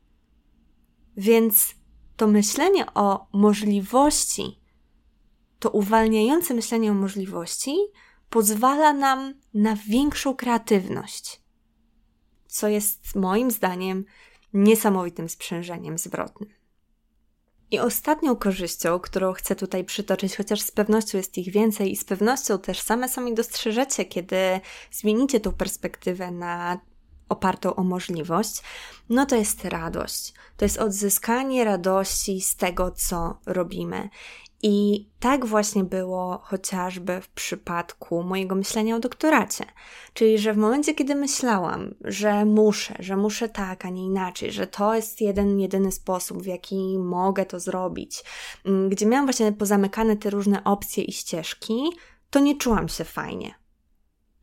Więc 1.17 1.75
to 2.17 2.27
myślenie 2.27 2.87
o 2.95 3.27
możliwości, 3.33 4.61
to 5.59 5.71
uwalniające 5.71 6.55
myślenie 6.55 6.91
o 6.91 6.95
możliwości 6.95 7.77
pozwala 8.31 8.93
nam 8.93 9.35
na 9.55 9.77
większą 9.77 10.37
kreatywność, 10.37 11.43
co 12.47 12.69
jest 12.69 13.15
moim 13.15 13.51
zdaniem 13.51 14.05
niesamowitym 14.53 15.29
sprzężeniem 15.29 15.99
zwrotnym. 15.99 16.51
I 17.71 17.79
ostatnią 17.79 18.37
korzyścią, 18.37 19.01
którą 19.01 19.33
chcę 19.33 19.57
tutaj 19.57 19.85
przytoczyć, 19.85 20.37
chociaż 20.37 20.61
z 20.61 20.71
pewnością 20.71 21.19
jest 21.19 21.39
ich 21.39 21.53
więcej 21.53 21.93
i 21.93 21.97
z 21.97 22.05
pewnością 22.05 22.59
też 22.59 22.81
same 22.81 23.09
sami 23.09 23.35
dostrzeżecie, 23.35 24.05
kiedy 24.05 24.37
zmienicie 24.91 25.41
tą 25.41 25.53
perspektywę 25.53 26.31
na 26.31 26.81
opartą 27.29 27.75
o 27.75 27.85
możliwość, 27.85 28.63
no 29.09 29.27
to 29.27 29.37
jest 29.37 29.65
radość. 29.65 30.35
To 30.57 30.65
jest 30.65 30.79
odzyskanie 30.79 31.65
radości 31.65 32.41
z 32.41 32.57
tego, 32.57 32.91
co 32.91 33.39
robimy. 33.47 34.09
I 34.67 35.09
tak 35.21 35.47
właśnie 35.47 35.85
było 35.85 36.41
chociażby 36.45 37.21
w 37.21 37.29
przypadku 37.29 38.23
mojego 38.23 38.55
myślenia 38.55 38.97
o 38.97 39.01
doktoracie. 39.01 39.65
Czyli, 40.15 40.39
że 40.39 40.53
w 40.53 40.57
momencie, 40.57 40.95
kiedy 40.95 41.15
myślałam, 41.15 41.95
że 42.01 42.45
muszę, 42.45 42.95
że 42.99 43.17
muszę 43.17 43.49
tak, 43.49 43.85
a 43.85 43.89
nie 43.89 44.05
inaczej, 44.05 44.53
że 44.53 44.67
to 44.67 44.95
jest 44.95 45.21
jeden, 45.21 45.61
jedyny 45.61 45.93
sposób, 45.93 46.43
w 46.43 46.47
jaki 46.47 46.99
mogę 46.99 47.47
to 47.47 47.61
zrobić, 47.61 48.25
mm, 48.67 48.89
gdzie 48.89 49.07
miałam 49.07 49.27
właśnie 49.27 49.53
pozamykane 49.53 50.17
te 50.17 50.31
różne 50.31 50.65
opcje 50.65 51.05
i 51.05 51.13
ścieżki, 51.13 51.91
to 52.31 52.41
nie 52.41 52.57
czułam 52.57 52.89
się 52.89 53.05
fajnie. 53.05 53.55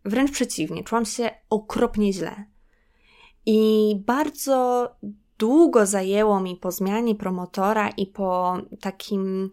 Wręcz 0.05 0.31
przeciwnie, 0.31 0.83
czułam 0.83 1.05
się 1.05 1.29
okropnie 1.49 2.13
źle. 2.13 2.45
I 3.45 3.95
bardzo 4.05 4.89
długo 5.37 5.85
zajęło 5.85 6.39
mi 6.39 6.55
po 6.55 6.71
zmianie 6.71 7.15
promotora 7.15 7.89
i 7.89 8.07
po 8.07 8.57
takim 8.81 9.51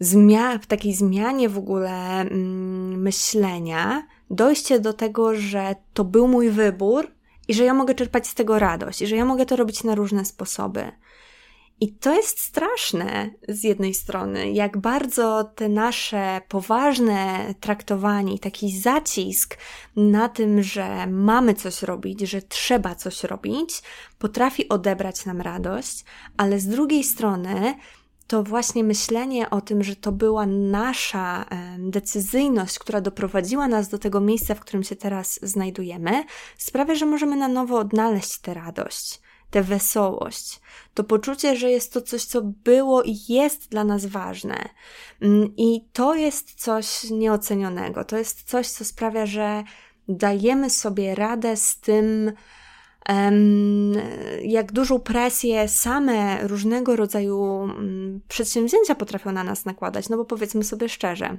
zmia- 0.00 0.58
w 0.58 0.66
takiej 0.66 0.94
zmianie 0.94 1.48
w 1.48 1.58
ogóle 1.58 2.20
mm, 2.20 3.02
myślenia, 3.02 4.06
dojście 4.30 4.80
do 4.80 4.92
tego, 4.92 5.34
że 5.34 5.74
to 5.94 6.04
był 6.04 6.28
mój 6.28 6.50
wybór 6.50 7.12
i 7.48 7.54
że 7.54 7.64
ja 7.64 7.74
mogę 7.74 7.94
czerpać 7.94 8.26
z 8.26 8.34
tego 8.34 8.58
radość 8.58 9.02
i 9.02 9.06
że 9.06 9.16
ja 9.16 9.24
mogę 9.24 9.46
to 9.46 9.56
robić 9.56 9.84
na 9.84 9.94
różne 9.94 10.24
sposoby. 10.24 10.92
I 11.80 11.92
to 11.92 12.14
jest 12.14 12.40
straszne 12.40 13.30
z 13.48 13.64
jednej 13.64 13.94
strony, 13.94 14.50
jak 14.50 14.78
bardzo 14.78 15.44
te 15.44 15.68
nasze 15.68 16.40
poważne 16.48 17.54
traktowanie 17.60 18.38
taki 18.38 18.78
zacisk 18.78 19.58
na 19.96 20.28
tym, 20.28 20.62
że 20.62 21.06
mamy 21.06 21.54
coś 21.54 21.82
robić, 21.82 22.20
że 22.20 22.42
trzeba 22.42 22.94
coś 22.94 23.24
robić, 23.24 23.82
potrafi 24.18 24.68
odebrać 24.68 25.26
nam 25.26 25.40
radość, 25.40 26.04
ale 26.36 26.60
z 26.60 26.66
drugiej 26.66 27.04
strony 27.04 27.74
to 28.26 28.42
właśnie 28.42 28.84
myślenie 28.84 29.50
o 29.50 29.60
tym, 29.60 29.82
że 29.82 29.96
to 29.96 30.12
była 30.12 30.46
nasza 30.46 31.44
decyzyjność, 31.78 32.78
która 32.78 33.00
doprowadziła 33.00 33.68
nas 33.68 33.88
do 33.88 33.98
tego 33.98 34.20
miejsca, 34.20 34.54
w 34.54 34.60
którym 34.60 34.82
się 34.82 34.96
teraz 34.96 35.38
znajdujemy, 35.42 36.24
sprawia, 36.58 36.94
że 36.94 37.06
możemy 37.06 37.36
na 37.36 37.48
nowo 37.48 37.78
odnaleźć 37.78 38.38
tę 38.38 38.54
radość, 38.54 39.20
tę 39.50 39.62
wesołość, 39.62 40.60
to 40.94 41.04
poczucie, 41.04 41.56
że 41.56 41.70
jest 41.70 41.92
to 41.92 42.00
coś, 42.00 42.24
co 42.24 42.42
było 42.42 43.02
i 43.02 43.16
jest 43.28 43.68
dla 43.68 43.84
nas 43.84 44.06
ważne. 44.06 44.68
Mm, 45.20 45.56
I 45.56 45.88
to 45.92 46.14
jest 46.14 46.54
coś 46.54 47.04
nieocenionego, 47.10 48.04
to 48.04 48.18
jest 48.18 48.42
coś, 48.42 48.68
co 48.68 48.84
sprawia, 48.84 49.26
że 49.26 49.64
dajemy 50.08 50.70
sobie 50.70 51.14
radę 51.14 51.56
z 51.56 51.80
tym, 51.80 52.32
jak 54.42 54.72
dużą 54.72 55.00
presję 55.00 55.68
same 55.68 56.48
różnego 56.48 56.96
rodzaju 56.96 57.62
mm, 57.62 58.20
przedsięwzięcia 58.28 58.94
potrafią 58.94 59.32
na 59.32 59.44
nas 59.44 59.64
nakładać, 59.64 60.08
no 60.08 60.16
bo 60.16 60.24
powiedzmy 60.24 60.64
sobie 60.64 60.88
szczerze, 60.88 61.36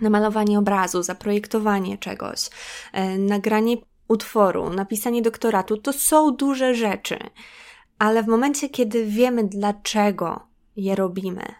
namalowanie 0.00 0.58
obrazu, 0.58 1.02
zaprojektowanie 1.02 1.98
czegoś, 1.98 2.50
e, 2.92 3.18
nagranie 3.18 3.76
utworu, 4.12 4.70
napisanie 4.70 5.22
doktoratu, 5.22 5.76
to 5.76 5.92
są 5.92 6.30
duże 6.30 6.74
rzeczy, 6.74 7.18
ale 7.98 8.22
w 8.22 8.26
momencie, 8.26 8.68
kiedy 8.68 9.06
wiemy, 9.06 9.44
dlaczego 9.44 10.40
je 10.76 10.94
robimy 10.94 11.54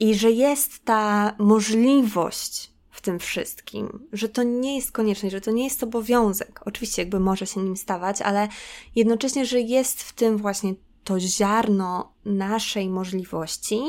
i 0.00 0.14
że 0.14 0.30
jest 0.30 0.84
ta 0.84 1.34
możliwość 1.38 2.70
w 2.90 3.00
tym 3.00 3.18
wszystkim, 3.18 4.08
że 4.12 4.28
to 4.28 4.42
nie 4.42 4.76
jest 4.76 4.92
konieczne, 4.92 5.30
że 5.30 5.40
to 5.40 5.50
nie 5.50 5.64
jest 5.64 5.82
obowiązek. 5.82 6.60
Oczywiście, 6.64 7.02
jakby 7.02 7.20
może 7.20 7.46
się 7.46 7.60
nim 7.60 7.76
stawać, 7.76 8.22
ale 8.22 8.48
jednocześnie, 8.96 9.46
że 9.46 9.60
jest 9.60 10.02
w 10.02 10.12
tym 10.12 10.36
właśnie 10.36 10.74
to 11.04 11.20
ziarno 11.20 12.12
naszej 12.24 12.88
możliwości, 12.88 13.80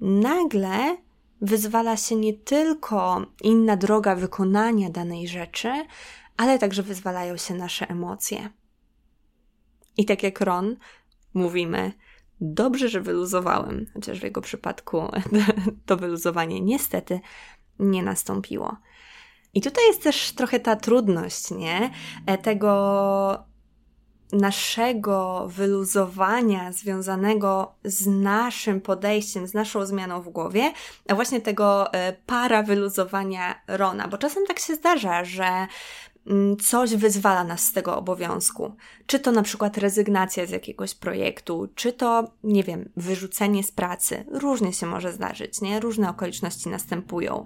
nagle 0.00 0.96
wyzwala 1.40 1.96
się 1.96 2.16
nie 2.16 2.34
tylko 2.34 3.26
inna 3.42 3.76
droga 3.76 4.14
wykonania 4.14 4.90
danej 4.90 5.28
rzeczy, 5.28 5.72
ale 6.38 6.58
także 6.58 6.82
wyzwalają 6.82 7.36
się 7.36 7.54
nasze 7.54 7.88
emocje. 7.88 8.50
I 9.96 10.04
tak 10.04 10.22
jak 10.22 10.40
Ron, 10.40 10.76
mówimy, 11.34 11.92
dobrze, 12.40 12.88
że 12.88 13.00
wyluzowałem, 13.00 13.86
chociaż 13.94 14.20
w 14.20 14.22
jego 14.22 14.40
przypadku 14.40 15.02
to 15.86 15.96
wyluzowanie 15.96 16.60
niestety 16.60 17.20
nie 17.78 18.02
nastąpiło. 18.02 18.76
I 19.54 19.60
tutaj 19.60 19.84
jest 19.86 20.02
też 20.02 20.32
trochę 20.32 20.60
ta 20.60 20.76
trudność, 20.76 21.50
nie? 21.50 21.90
E, 22.26 22.38
tego 22.38 23.48
naszego 24.32 25.48
wyluzowania 25.48 26.72
związanego 26.72 27.74
z 27.84 28.06
naszym 28.06 28.80
podejściem, 28.80 29.46
z 29.46 29.54
naszą 29.54 29.86
zmianą 29.86 30.22
w 30.22 30.28
głowie, 30.28 30.72
a 31.08 31.14
właśnie 31.14 31.40
tego 31.40 31.92
e, 31.92 32.12
para 32.12 32.62
wyluzowania 32.62 33.62
Rona, 33.66 34.08
bo 34.08 34.18
czasem 34.18 34.46
tak 34.46 34.58
się 34.58 34.74
zdarza, 34.74 35.24
że 35.24 35.66
coś 36.60 36.94
wyzwala 36.94 37.44
nas 37.44 37.64
z 37.64 37.72
tego 37.72 37.96
obowiązku. 37.96 38.72
Czy 39.06 39.18
to 39.18 39.32
na 39.32 39.42
przykład 39.42 39.78
rezygnacja 39.78 40.46
z 40.46 40.50
jakiegoś 40.50 40.94
projektu, 40.94 41.68
czy 41.74 41.92
to, 41.92 42.30
nie 42.44 42.62
wiem, 42.62 42.88
wyrzucenie 42.96 43.64
z 43.64 43.72
pracy. 43.72 44.24
Różnie 44.32 44.72
się 44.72 44.86
może 44.86 45.12
zdarzyć, 45.12 45.60
nie? 45.60 45.80
Różne 45.80 46.10
okoliczności 46.10 46.68
następują. 46.68 47.44